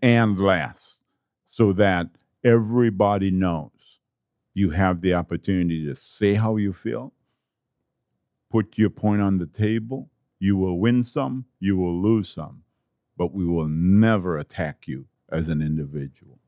And 0.02 0.40
last, 0.40 1.02
so 1.48 1.74
that 1.74 2.08
everybody 2.44 3.32
knows 3.32 4.00
you 4.54 4.72
have 4.72 5.02
the 5.02 5.14
opportunity 5.14 5.86
to 5.86 5.96
say 5.96 6.34
how 6.36 6.58
you 6.58 6.74
feel, 6.74 7.14
put 8.52 8.78
your 8.78 8.90
point 8.90 9.22
on 9.22 9.38
the 9.38 9.48
table. 9.48 10.10
You 10.40 10.58
will 10.58 10.78
win 10.78 11.04
some, 11.04 11.46
you 11.60 11.78
will 11.78 12.02
lose 12.02 12.30
some 12.30 12.64
but 13.18 13.34
we 13.34 13.46
will 13.46 13.68
never 13.68 14.38
attack 14.38 14.88
you 14.88 15.06
as 15.32 15.50
an 15.50 15.62
individual. 15.62 16.40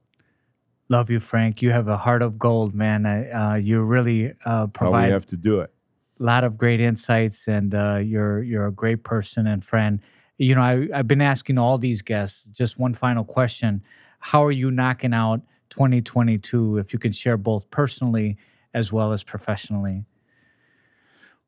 Love 0.88 1.10
you, 1.10 1.20
Frank. 1.20 1.62
You 1.62 1.72
have 1.72 1.88
a 1.88 1.98
heart 1.98 2.22
of 2.22 2.38
gold, 2.38 2.76
man. 2.76 3.06
I, 3.06 3.30
uh, 3.30 3.56
you 3.56 3.82
really 3.82 4.34
uh, 4.46 4.68
That's 4.68 4.80
how 4.80 4.92
we 4.92 5.10
have 5.10 5.26
to 5.28 5.36
do 5.38 5.60
it. 5.62 5.74
a 6.20 6.24
lot 6.24 6.44
of 6.44 6.58
great 6.58 6.80
insights, 6.80 7.48
and 7.48 7.74
uh, 7.74 7.96
you're 7.98 8.44
you're 8.44 8.68
a 8.68 8.72
great 8.72 9.04
person 9.04 9.48
and 9.48 9.66
friend. 9.66 10.00
You 10.38 10.54
know, 10.54 10.62
I, 10.62 10.88
I've 10.94 11.08
been 11.08 11.22
asking 11.22 11.58
all 11.58 11.78
these 11.78 12.02
guests 12.04 12.44
just 12.52 12.78
one 12.78 12.94
final 12.94 13.24
question: 13.24 13.84
How 14.20 14.44
are 14.44 14.52
you 14.52 14.70
knocking 14.70 15.14
out 15.14 15.42
2022? 15.72 16.78
If 16.78 16.94
you 16.94 17.00
can 17.00 17.12
share 17.12 17.38
both 17.38 17.70
personally 17.72 18.38
as 18.76 18.92
well 18.92 19.12
as 19.12 19.24
professionally. 19.24 20.06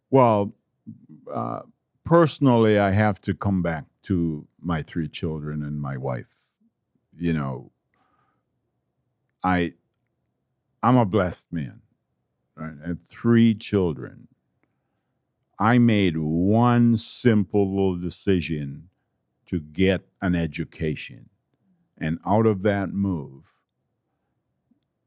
Well, 0.10 0.54
uh, 1.32 1.60
personally, 2.06 2.80
I 2.80 2.92
have 2.92 3.20
to 3.22 3.34
come 3.36 3.62
back 3.62 3.84
to 4.04 4.48
my 4.60 4.82
three 4.82 5.10
children 5.10 5.62
and 5.62 5.80
my 5.80 5.98
wife. 5.98 6.56
You 7.20 7.34
know, 7.34 7.72
I 9.44 9.74
I'm 10.82 10.98
a 10.98 11.06
blessed 11.06 11.52
man. 11.52 11.82
Right? 12.56 12.76
I 12.84 12.88
have 12.90 13.02
three 13.06 13.54
children. 13.54 14.28
I 15.60 15.80
made 15.80 16.18
one 16.18 16.98
simple 16.98 17.70
little 17.70 17.98
decision 17.98 18.90
to 19.48 19.60
get 19.60 20.02
an 20.22 20.36
education. 20.36 21.30
And 21.98 22.20
out 22.26 22.46
of 22.46 22.62
that 22.62 22.94
move, 22.94 23.46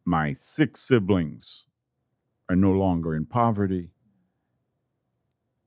my 0.05 0.33
six 0.33 0.81
siblings 0.81 1.66
are 2.49 2.57
no 2.57 2.73
longer 2.73 3.14
in 3.14 3.27
poverty 3.27 3.90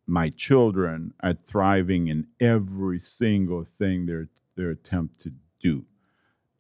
my 0.05 0.29
children 0.29 1.13
are 1.21 1.33
thriving 1.33 2.07
in 2.07 2.27
every 2.39 2.99
single 2.99 3.63
thing 3.63 4.05
they're 4.05 4.27
they 4.55 4.65
attempt 4.65 5.21
to 5.21 5.31
do 5.59 5.85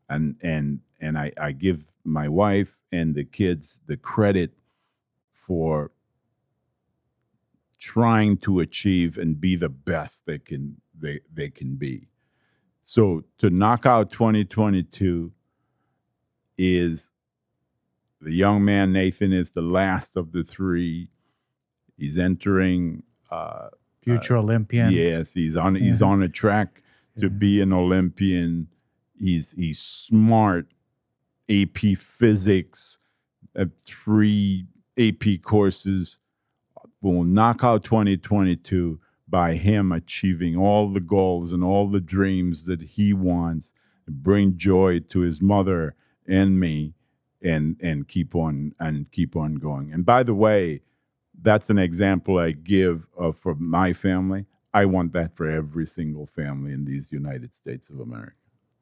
and 0.09 0.35
and 0.41 0.79
and 1.03 1.17
I, 1.17 1.31
I 1.37 1.51
give 1.51 1.85
my 2.03 2.27
wife 2.27 2.79
and 2.91 3.13
the 3.15 3.23
kids 3.25 3.81
the 3.87 3.97
credit 3.97 4.51
for 5.33 5.91
trying 7.79 8.37
to 8.37 8.59
achieve 8.59 9.17
and 9.17 9.39
be 9.39 9.55
the 9.55 9.69
best 9.69 10.25
they 10.25 10.39
can 10.39 10.77
they, 10.97 11.19
they 11.33 11.49
can 11.49 11.75
be 11.75 12.07
so 12.83 13.23
to 13.37 13.49
knock 13.49 13.85
out 13.85 14.11
2022 14.11 15.31
is 16.57 17.11
the 18.21 18.31
young 18.33 18.63
man 18.63 18.93
nathan 18.93 19.33
is 19.33 19.51
the 19.51 19.61
last 19.61 20.15
of 20.15 20.31
the 20.31 20.43
three 20.43 21.09
he's 21.97 22.17
entering 22.17 23.03
uh, 23.31 23.69
Future 24.01 24.35
Olympian. 24.37 24.91
Yes, 24.91 25.33
he's 25.33 25.55
on 25.55 25.75
he's 25.75 26.01
on 26.01 26.21
a 26.21 26.27
track 26.27 26.83
to 27.17 27.27
Yeah. 27.27 27.29
be 27.29 27.61
an 27.61 27.71
Olympian. 27.71 28.67
He's 29.17 29.53
he's 29.53 29.79
smart. 29.79 30.67
AP 31.49 31.97
physics, 31.97 32.99
uh, 33.57 33.65
three 33.85 34.67
AP 34.97 35.41
courses 35.43 36.19
will 37.01 37.23
knock 37.23 37.63
out 37.63 37.83
2022 37.83 38.99
by 39.27 39.55
him 39.55 39.91
achieving 39.91 40.55
all 40.55 40.89
the 40.89 40.99
goals 40.99 41.51
and 41.51 41.63
all 41.63 41.87
the 41.87 41.99
dreams 41.99 42.65
that 42.65 42.81
he 42.81 43.13
wants, 43.13 43.73
bring 44.07 44.57
joy 44.57 44.99
to 44.99 45.19
his 45.19 45.41
mother 45.41 45.95
and 46.27 46.59
me, 46.59 46.93
and 47.41 47.75
and 47.81 48.07
keep 48.07 48.35
on 48.35 48.73
and 48.79 49.11
keep 49.11 49.35
on 49.35 49.55
going. 49.55 49.91
And 49.91 50.05
by 50.05 50.23
the 50.23 50.33
way, 50.33 50.81
that's 51.41 51.69
an 51.69 51.77
example 51.77 52.37
I 52.37 52.51
give 52.51 53.05
for 53.35 53.55
my 53.55 53.91
family. 53.91 54.45
I 54.73 54.85
want 54.85 55.13
that 55.13 55.35
for 55.35 55.47
every 55.47 55.85
single 55.85 56.25
family 56.25 56.71
in 56.71 56.85
these 56.85 57.11
United 57.11 57.53
States 57.53 57.89
of 57.89 57.99
America. 57.99 58.37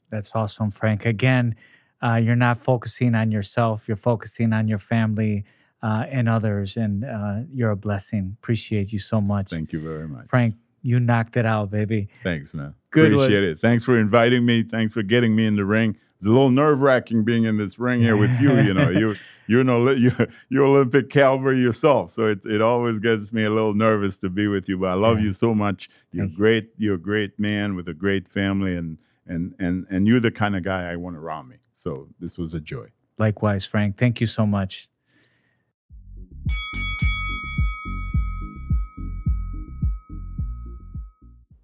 That's 0.10 0.36
awesome, 0.36 0.69
Frank. 0.69 1.06
Again, 1.06 1.56
uh, 2.02 2.16
you're 2.16 2.36
not 2.36 2.58
focusing 2.58 3.16
on 3.16 3.32
yourself, 3.32 3.84
you're 3.88 3.98
focusing 3.98 4.54
on 4.54 4.68
your 4.68 4.80
family 4.80 5.44
uh, 5.84 6.06
and 6.10 6.30
others, 6.30 6.78
and 6.78 7.04
uh, 7.06 7.40
you're 7.52 7.72
a 7.72 7.76
blessing. 7.76 8.36
Appreciate 8.42 8.92
you 8.92 9.00
so 9.00 9.20
much. 9.22 9.50
Thank 9.50 9.72
you 9.74 9.82
very 9.82 10.08
much. 10.08 10.28
Frank, 10.28 10.56
you 10.84 11.00
knocked 11.00 11.38
it 11.38 11.46
out, 11.46 11.72
baby. 11.72 12.08
Thanks, 12.24 12.54
man. 12.54 12.74
Good 12.92 13.14
one. 13.14 13.24
Appreciate 13.26 13.44
it. 13.44 13.60
Thanks 13.62 13.84
for 13.84 13.98
inviting 14.00 14.46
me. 14.46 14.64
Thanks 14.64 14.92
for 14.94 15.02
getting 15.04 15.36
me 15.36 15.46
in 15.46 15.56
the 15.56 15.66
ring. 15.66 15.96
It's 16.18 16.28
a 16.28 16.30
little 16.30 16.52
nerve 16.52 16.82
wracking 16.82 17.24
being 17.24 17.46
in 17.46 17.58
this 17.58 17.80
ring 17.80 18.00
here 18.02 18.16
with 18.16 18.30
you. 18.40 18.60
You 18.62 18.76
know, 18.76 18.90
you 19.02 19.16
you're 19.48 19.62
an 19.62 19.98
you're, 20.00 20.28
you're 20.50 20.66
Olympic 20.66 21.10
caliber 21.10 21.52
yourself, 21.54 22.12
so 22.12 22.28
it 22.28 22.46
it 22.46 22.62
always 22.62 23.00
gets 23.00 23.32
me 23.32 23.43
a 23.43 23.49
little 23.49 23.74
nervous 23.74 24.18
to 24.20 24.30
be 24.30 24.47
with 24.47 24.70
you. 24.70 24.78
But 24.78 24.89
I 24.89 24.93
love 24.93 25.18
Yeah. 25.18 25.26
you 25.26 25.34
so 25.34 25.56
much. 25.56 25.89
You're 26.12 26.26
Thank 26.26 26.32
you. 26.34 26.38
great. 26.38 26.70
You're 26.78 26.95
a 26.95 26.99
great 26.99 27.39
man 27.39 27.76
with 27.76 27.88
a 27.88 27.93
great 27.95 28.28
family, 28.28 28.76
and 28.76 28.99
and 29.26 29.56
and 29.58 29.88
and 29.89 30.08
you're 30.08 30.20
the 30.20 30.30
kind 30.32 30.56
of 30.56 30.64
guy 30.64 30.91
I 30.91 30.95
want 30.95 31.16
around 31.16 31.47
me. 31.49 31.56
So 31.82 32.10
this 32.20 32.38
was 32.38 32.54
a 32.54 32.60
joy. 32.60 32.90
Likewise, 33.18 33.66
Frank. 33.66 33.98
Thank 33.98 34.22
you 34.22 34.28
so 34.28 34.46
much. 34.46 34.88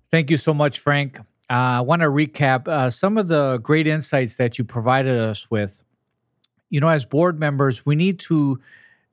Thank 0.10 0.32
you 0.32 0.38
so 0.38 0.56
much, 0.56 0.80
Frank. 0.80 1.20
Uh, 1.20 1.54
I 1.54 1.82
want 1.82 2.02
to 2.02 2.08
recap 2.08 2.68
uh, 2.68 2.90
some 2.90 3.20
of 3.20 3.28
the 3.28 3.60
great 3.60 3.86
insights 3.86 4.38
that 4.38 4.58
you 4.58 4.64
provided 4.64 5.20
us 5.20 5.52
with. 5.52 5.84
You 6.72 6.80
know, 6.80 6.88
as 6.88 7.06
board 7.06 7.40
members, 7.40 7.86
we 7.86 7.96
need 7.96 8.18
to 8.22 8.60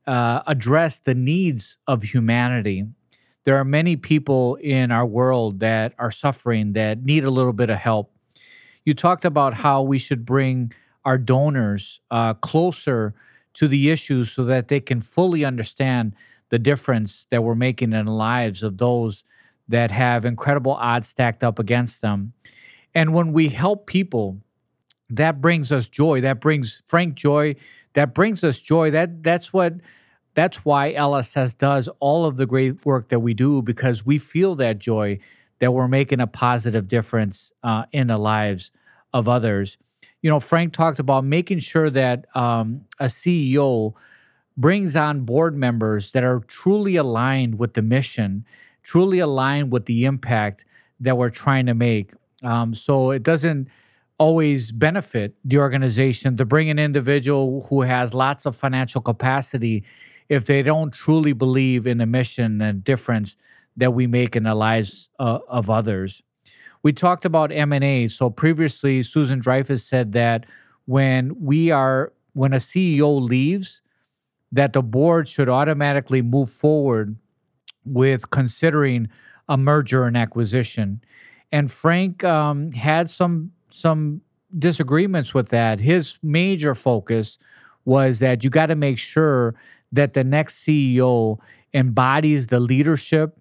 uh, 0.07 0.41
address 0.47 1.01
the 1.01 1.15
needs 1.15 1.77
of 1.87 2.03
humanity. 2.03 2.87
There 3.45 3.57
are 3.57 3.65
many 3.65 3.97
people 3.97 4.55
in 4.55 4.91
our 4.91 5.05
world 5.05 5.61
that 5.61 5.93
are 5.99 6.11
suffering 6.11 6.73
that 6.73 7.05
need 7.05 7.25
a 7.25 7.31
little 7.31 7.53
bit 7.53 7.69
of 7.69 7.77
help. 7.77 8.11
You 8.87 8.95
talked 8.95 9.27
about 9.27 9.53
how 9.53 9.83
we 9.83 9.99
should 9.99 10.25
bring 10.25 10.73
our 11.05 11.19
donors 11.19 12.01
uh, 12.11 12.35
closer 12.35 13.15
to 13.55 13.69
the 13.69 13.91
issues 13.91 14.33
so 14.33 14.45
that 14.45 14.69
they 14.69 14.81
can 14.81 15.01
fully 15.01 15.45
understand 15.45 16.15
the 16.51 16.59
difference 16.59 17.27
that 17.31 17.43
we're 17.43 17.55
making 17.55 17.93
in 17.93 18.07
the 18.07 18.13
lives 18.13 18.63
of 18.63 18.79
those 18.79 19.25
that 19.69 19.91
have 19.91 20.25
incredible 20.25 20.73
odds 20.73 21.09
stacked 21.09 21.43
up 21.43 21.59
against 21.59 22.01
them. 22.01 22.33
And 22.95 23.15
when 23.15 23.33
we 23.33 23.49
help 23.49 23.87
people, 23.87 24.39
that 25.11 25.41
brings 25.41 25.73
us 25.73 25.89
joy. 25.89 26.21
That 26.21 26.41
brings 26.41 26.83
Frank 26.87 27.15
joy. 27.15 27.57
That 27.95 28.15
brings 28.15 28.45
us 28.45 28.61
joy. 28.61 28.91
That 28.91 29.23
that's 29.23 29.53
what 29.53 29.75
that's 30.35 30.65
why 30.65 30.93
LSS 30.95 31.57
does 31.57 31.89
all 32.01 32.25
of 32.25 32.37
the 32.37 32.47
great 32.47 32.85
work 32.85 33.09
that 33.09 33.21
we 33.21 33.35
do 33.35 33.63
because 33.63 34.05
we 34.05 34.19
feel 34.19 34.55
that 34.57 34.79
joy 34.79 35.19
that 35.61 35.73
we're 35.73 35.89
making 35.89 36.21
a 36.21 36.27
positive 36.27 36.89
difference 36.89 37.53
uh, 37.63 37.85
in 37.93 38.09
the 38.09 38.19
lives 38.19 38.71
of 39.13 39.29
others. 39.29 39.79
You 40.25 40.31
know, 40.31 40.41
Frank 40.41 40.73
talked 40.73 41.01
about 41.01 41.23
making 41.27 41.59
sure 41.59 41.91
that 41.91 42.25
um, 42.35 42.87
a 42.99 43.09
CEO 43.09 43.93
brings 44.57 44.97
on 44.97 45.27
board 45.27 45.55
members 45.55 46.13
that 46.13 46.25
are 46.25 46.41
truly 46.41 46.97
aligned 46.97 47.59
with 47.59 47.75
the 47.75 47.83
mission, 47.83 48.47
truly 48.83 49.19
aligned 49.19 49.71
with 49.71 49.85
the 49.85 50.07
impact 50.07 50.65
that 50.99 51.19
we're 51.19 51.29
trying 51.29 51.67
to 51.67 51.75
make. 51.75 52.15
Um, 52.43 52.75
so 52.75 53.11
it 53.11 53.23
doesn't 53.23 53.69
always 54.17 54.73
benefit 54.73 55.35
the 55.45 55.59
organization 55.59 56.39
to 56.39 56.47
bring 56.47 56.71
an 56.71 56.79
individual 56.79 57.67
who 57.69 57.83
has 57.83 58.15
lots 58.15 58.47
of 58.47 58.57
financial 58.57 59.03
capacity 59.03 59.85
if 60.31 60.47
they 60.47 60.63
don't 60.63 60.95
truly 60.95 61.35
believe 61.35 61.87
in 61.87 61.99
the 61.99 62.07
mission 62.07 62.63
and 62.63 62.83
difference 62.83 63.37
that 63.77 63.93
we 63.93 64.07
make 64.07 64.37
in 64.37 64.45
the 64.45 64.55
lives 64.55 65.11
uh, 65.19 65.41
of 65.49 65.69
others. 65.69 66.23
We 66.85 66.93
talked 66.93 67.25
about 67.25 67.51
M&A. 67.51 68.07
So 68.09 68.31
previously 68.31 69.03
Susan 69.03 69.41
Dreyfus 69.41 69.85
said 69.85 70.13
that 70.13 70.45
when 70.85 71.35
we 71.41 71.71
are 71.71 72.13
when 72.35 72.53
a 72.53 72.59
CEO 72.59 73.21
leaves 73.21 73.81
that 74.53 74.73
the 74.75 74.83
board 74.83 75.29
should 75.29 75.49
automatically 75.49 76.21
move 76.21 76.51
forward 76.51 77.17
with 77.85 78.31
considering 78.31 79.09
a 79.49 79.57
merger 79.57 80.05
and 80.05 80.17
acquisition. 80.17 81.01
And 81.51 81.73
Frank 81.73 82.23
um, 82.23 82.71
had 82.73 83.09
some 83.09 83.53
some 83.71 84.21
disagreements 84.57 85.33
with 85.33 85.49
that. 85.49 85.81
His 85.81 86.19
major 86.23 86.75
focus 86.75 87.39
was 87.85 88.19
that 88.19 88.45
you 88.45 88.51
got 88.51 88.67
to 88.67 88.77
make 88.77 88.99
sure 88.99 89.55
that 89.91 90.13
the 90.13 90.23
next 90.23 90.65
CEO 90.65 91.39
embodies 91.73 92.49
the 92.49 92.61
leadership, 92.61 93.39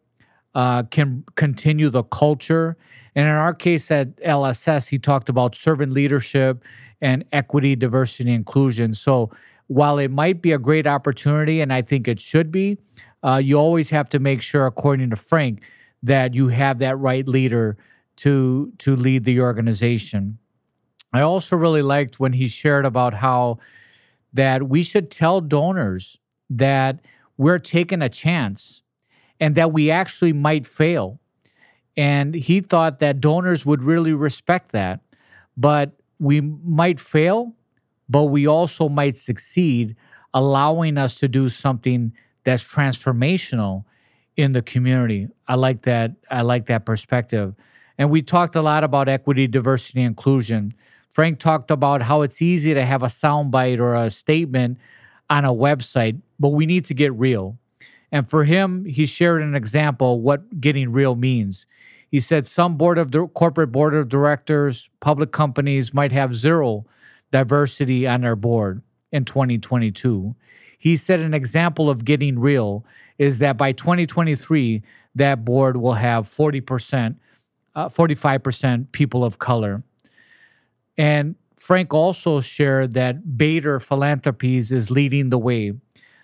uh, 0.56 0.84
can 0.84 1.24
continue 1.36 1.90
the 1.90 2.04
culture. 2.04 2.78
And 3.16 3.28
in 3.28 3.34
our 3.34 3.54
case 3.54 3.92
at 3.92 4.16
LSS, 4.18 4.90
he 4.90 5.00
talked 5.00 5.30
about 5.30 5.56
servant 5.56 5.92
leadership 5.92 6.64
and 7.02 7.26
equity, 7.32 7.76
diversity, 7.76 8.32
inclusion. 8.32 8.94
So 8.94 9.32
while 9.68 9.98
it 9.98 10.12
might 10.12 10.42
be 10.42 10.52
a 10.52 10.58
great 10.58 10.88
opportunity, 10.88 11.62
and 11.62 11.72
I 11.72 11.82
think 11.82 12.08
it 12.08 12.20
should 12.20 12.52
be, 12.52 12.78
uh, 13.24 13.42
you 13.44 13.58
always 13.58 13.90
have 13.90 14.10
to 14.10 14.20
make 14.20 14.42
sure, 14.42 14.66
according 14.66 15.10
to 15.10 15.16
Frank, 15.16 15.62
that 16.02 16.34
you 16.34 16.50
have 16.50 16.80
that 16.80 16.98
right 16.98 17.28
leader 17.28 17.78
to 18.18 18.72
to 18.80 18.96
lead 18.96 19.24
the 19.24 19.40
organization. 19.40 20.38
I 21.14 21.22
also 21.22 21.56
really 21.56 21.82
liked 21.82 22.20
when 22.20 22.34
he 22.34 22.48
shared 22.48 22.86
about 22.86 23.14
how 23.14 23.60
that 24.34 24.68
we 24.68 24.84
should 24.84 25.10
tell 25.10 25.42
donors 25.42 26.18
that 26.50 27.00
we're 27.38 27.60
taking 27.60 28.02
a 28.02 28.10
chance 28.10 28.83
and 29.44 29.56
that 29.56 29.74
we 29.74 29.92
actually 29.92 30.32
might 30.32 30.66
fail. 30.66 31.20
And 31.98 32.34
he 32.34 32.62
thought 32.62 33.00
that 33.00 33.20
donors 33.20 33.66
would 33.66 33.84
really 33.84 34.14
respect 34.14 34.72
that. 34.72 35.02
But 35.58 35.92
we 36.18 36.40
might 36.40 36.98
fail, 36.98 37.54
but 38.08 38.24
we 38.36 38.48
also 38.48 38.88
might 38.88 39.18
succeed, 39.18 39.98
allowing 40.34 40.98
us 40.98 41.16
to 41.16 41.28
do 41.28 41.50
something 41.50 42.14
that's 42.46 42.66
transformational 42.66 43.84
in 44.38 44.54
the 44.54 44.62
community. 44.62 45.28
I 45.46 45.56
like 45.56 45.82
that. 45.82 46.14
I 46.32 46.44
like 46.44 46.68
that 46.68 46.86
perspective. 46.86 47.54
And 47.98 48.10
we 48.10 48.22
talked 48.22 48.56
a 48.56 48.62
lot 48.62 48.86
about 48.86 49.10
equity, 49.10 49.48
diversity, 49.48 50.04
inclusion. 50.04 50.74
Frank 51.12 51.40
talked 51.40 51.70
about 51.70 52.02
how 52.02 52.22
it's 52.22 52.42
easy 52.42 52.74
to 52.74 52.86
have 52.86 53.04
a 53.04 53.08
soundbite 53.08 53.82
or 53.82 53.94
a 53.94 54.10
statement 54.10 54.78
on 55.30 55.44
a 55.44 55.54
website, 55.54 56.22
but 56.40 56.50
we 56.50 56.66
need 56.66 56.86
to 56.86 56.94
get 56.94 57.14
real. 57.14 57.58
And 58.14 58.30
for 58.30 58.44
him, 58.44 58.86
he 58.86 59.08
shared 59.08 59.42
an 59.42 59.56
example 59.56 60.22
what 60.22 60.62
getting 60.62 60.92
real 60.92 61.16
means. 61.16 61.66
He 62.12 62.20
said 62.20 62.46
some 62.46 62.78
board 62.78 63.00
of 63.00 63.12
corporate 63.34 63.72
board 63.72 63.96
of 63.96 64.08
directors, 64.08 64.88
public 65.00 65.32
companies 65.32 65.96
might 65.96 66.12
have 66.12 66.36
zero 66.36 66.86
diversity 67.32 68.06
on 68.06 68.22
their 68.22 68.36
board 68.36 68.84
in 69.12 69.26
2022. 69.26 70.36
He 70.78 70.96
said 70.96 71.22
an 71.22 71.34
example 71.34 71.90
of 71.90 72.06
getting 72.06 72.38
real 72.38 72.86
is 73.18 73.40
that 73.40 73.58
by 73.58 73.72
2023, 73.72 74.84
that 75.16 75.44
board 75.44 75.78
will 75.78 75.94
have 75.94 76.26
40%, 76.26 77.16
uh, 77.74 77.90
45% 77.90 78.92
people 78.92 79.26
of 79.26 79.40
color. 79.40 79.82
And 81.00 81.34
Frank 81.58 81.96
also 81.96 82.42
shared 82.42 82.94
that 82.94 83.38
Bader 83.38 83.80
Philanthropies 83.80 84.72
is 84.72 84.92
leading 84.92 85.32
the 85.32 85.40
way. 85.40 85.74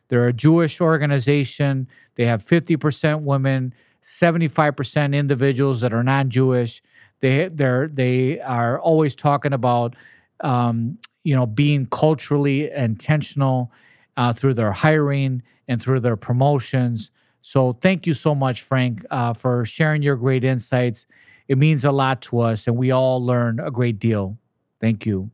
They're 0.10 0.28
a 0.28 0.34
Jewish 0.34 0.82
organization. 0.82 1.88
They 2.16 2.26
have 2.26 2.44
50% 2.44 3.22
women, 3.22 3.74
75% 4.04 5.16
individuals 5.16 5.82
that 5.82 5.94
are 5.94 6.04
non-Jewish. 6.04 6.82
They 7.22 7.50
they're 7.50 7.88
they 7.88 8.40
are 8.40 8.80
always 8.80 9.14
talking 9.14 9.54
about 9.54 9.96
um, 10.42 10.98
you 11.24 11.36
know, 11.36 11.46
being 11.46 11.86
culturally 11.86 12.72
intentional 12.72 13.72
uh, 14.18 14.34
through 14.34 14.54
their 14.54 14.72
hiring 14.72 15.44
and 15.68 15.82
through 15.82 16.00
their 16.00 16.16
promotions. 16.16 17.12
So 17.42 17.74
thank 17.74 18.08
you 18.08 18.14
so 18.14 18.34
much, 18.36 18.62
Frank, 18.62 19.06
uh, 19.12 19.34
for 19.34 19.66
sharing 19.66 20.02
your 20.02 20.16
great 20.16 20.44
insights. 20.44 21.06
It 21.48 21.58
means 21.58 21.84
a 21.86 21.92
lot 21.92 22.22
to 22.24 22.40
us, 22.40 22.68
and 22.68 22.78
we 22.78 22.92
all 22.92 23.24
learn 23.24 23.60
a 23.60 23.72
great 23.72 24.00
deal. 24.00 24.38
Thank 24.80 25.06
you. 25.06 25.32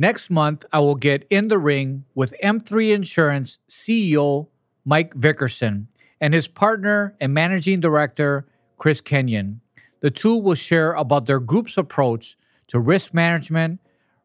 Next 0.00 0.30
month, 0.30 0.64
I 0.72 0.78
will 0.78 0.94
get 0.94 1.26
in 1.28 1.48
the 1.48 1.58
ring 1.58 2.04
with 2.14 2.32
M3 2.42 2.94
Insurance 2.94 3.58
CEO 3.68 4.46
Mike 4.84 5.14
Victorson 5.14 5.86
and 6.20 6.32
his 6.32 6.46
partner 6.46 7.16
and 7.20 7.34
managing 7.34 7.80
director, 7.80 8.46
Chris 8.76 9.00
Kenyon. 9.00 9.60
The 10.00 10.10
two 10.10 10.36
will 10.36 10.54
share 10.54 10.92
about 10.92 11.26
their 11.26 11.40
group's 11.40 11.76
approach 11.76 12.36
to 12.68 12.78
risk 12.78 13.12
management 13.12 13.80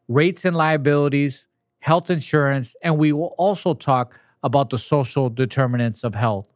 rates 0.06 0.44
and 0.44 0.54
liabilities, 0.54 1.46
health 1.80 2.08
insurance, 2.08 2.76
and 2.82 2.96
we 2.96 3.12
will 3.12 3.34
also 3.36 3.74
talk 3.74 4.18
about 4.44 4.70
the 4.70 4.78
social 4.78 5.28
determinants 5.28 6.04
of 6.04 6.14
health. 6.14 6.46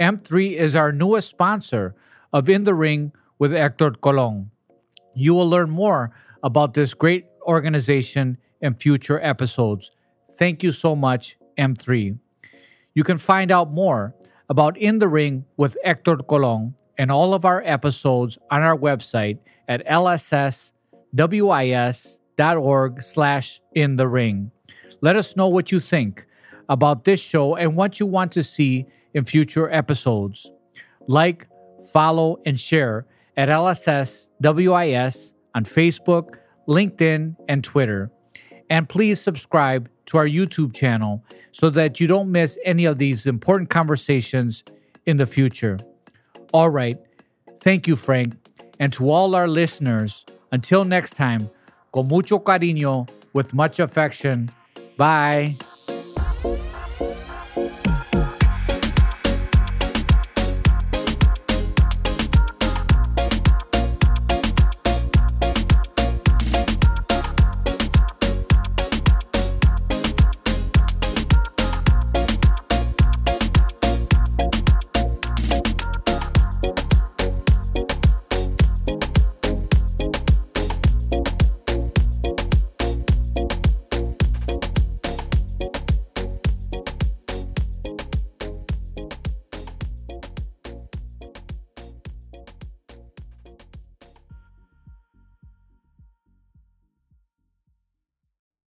M3 0.00 0.56
is 0.56 0.74
our 0.74 0.90
newest 0.90 1.28
sponsor 1.28 1.94
of 2.32 2.48
In 2.48 2.64
the 2.64 2.74
Ring 2.74 3.12
with 3.38 3.52
Hector 3.52 3.92
Colon. 3.92 4.50
You 5.14 5.34
will 5.34 5.48
learn 5.48 5.70
more 5.70 6.10
about 6.42 6.74
this 6.74 6.94
great 6.94 7.26
organization 7.50 8.38
in 8.60 8.74
future 8.74 9.20
episodes. 9.20 9.90
Thank 10.38 10.62
you 10.62 10.70
so 10.70 10.94
much, 10.94 11.36
M3. 11.58 12.18
You 12.94 13.04
can 13.04 13.18
find 13.18 13.50
out 13.50 13.72
more 13.72 14.14
about 14.48 14.78
In 14.78 15.00
the 15.00 15.08
Ring 15.08 15.44
with 15.56 15.76
Hector 15.84 16.18
Colon 16.18 16.74
and 16.96 17.10
all 17.10 17.34
of 17.34 17.44
our 17.44 17.62
episodes 17.64 18.38
on 18.50 18.62
our 18.62 18.76
website 18.76 19.38
at 19.68 19.86
lsswis 19.86 20.72
org 22.40 23.02
slash 23.02 23.60
in 23.74 23.96
the 23.96 24.08
ring. 24.08 24.50
Let 25.00 25.16
us 25.16 25.36
know 25.36 25.48
what 25.48 25.72
you 25.72 25.80
think 25.80 26.26
about 26.68 27.04
this 27.04 27.20
show 27.20 27.56
and 27.56 27.76
what 27.76 27.98
you 27.98 28.06
want 28.06 28.32
to 28.32 28.42
see 28.42 28.86
in 29.14 29.24
future 29.24 29.68
episodes. 29.70 30.50
Like, 31.08 31.48
follow, 31.92 32.38
and 32.46 32.58
share 32.58 33.06
at 33.36 33.48
LSSWIS 33.48 35.32
on 35.54 35.64
Facebook, 35.64 36.36
LinkedIn, 36.70 37.36
and 37.48 37.64
Twitter. 37.64 38.10
And 38.70 38.88
please 38.88 39.20
subscribe 39.20 39.90
to 40.06 40.16
our 40.16 40.26
YouTube 40.26 40.74
channel 40.74 41.24
so 41.52 41.68
that 41.70 42.00
you 42.00 42.06
don't 42.06 42.30
miss 42.30 42.56
any 42.64 42.84
of 42.84 42.98
these 42.98 43.26
important 43.26 43.68
conversations 43.68 44.62
in 45.04 45.16
the 45.16 45.26
future. 45.26 45.78
All 46.52 46.70
right. 46.70 46.96
Thank 47.60 47.86
you, 47.88 47.96
Frank. 47.96 48.36
And 48.78 48.92
to 48.94 49.10
all 49.10 49.34
our 49.34 49.48
listeners, 49.48 50.24
until 50.52 50.84
next 50.84 51.16
time, 51.16 51.50
con 51.92 52.08
mucho 52.08 52.38
cariño, 52.38 53.08
with 53.32 53.52
much 53.52 53.78
affection. 53.78 54.50
Bye. 54.96 55.56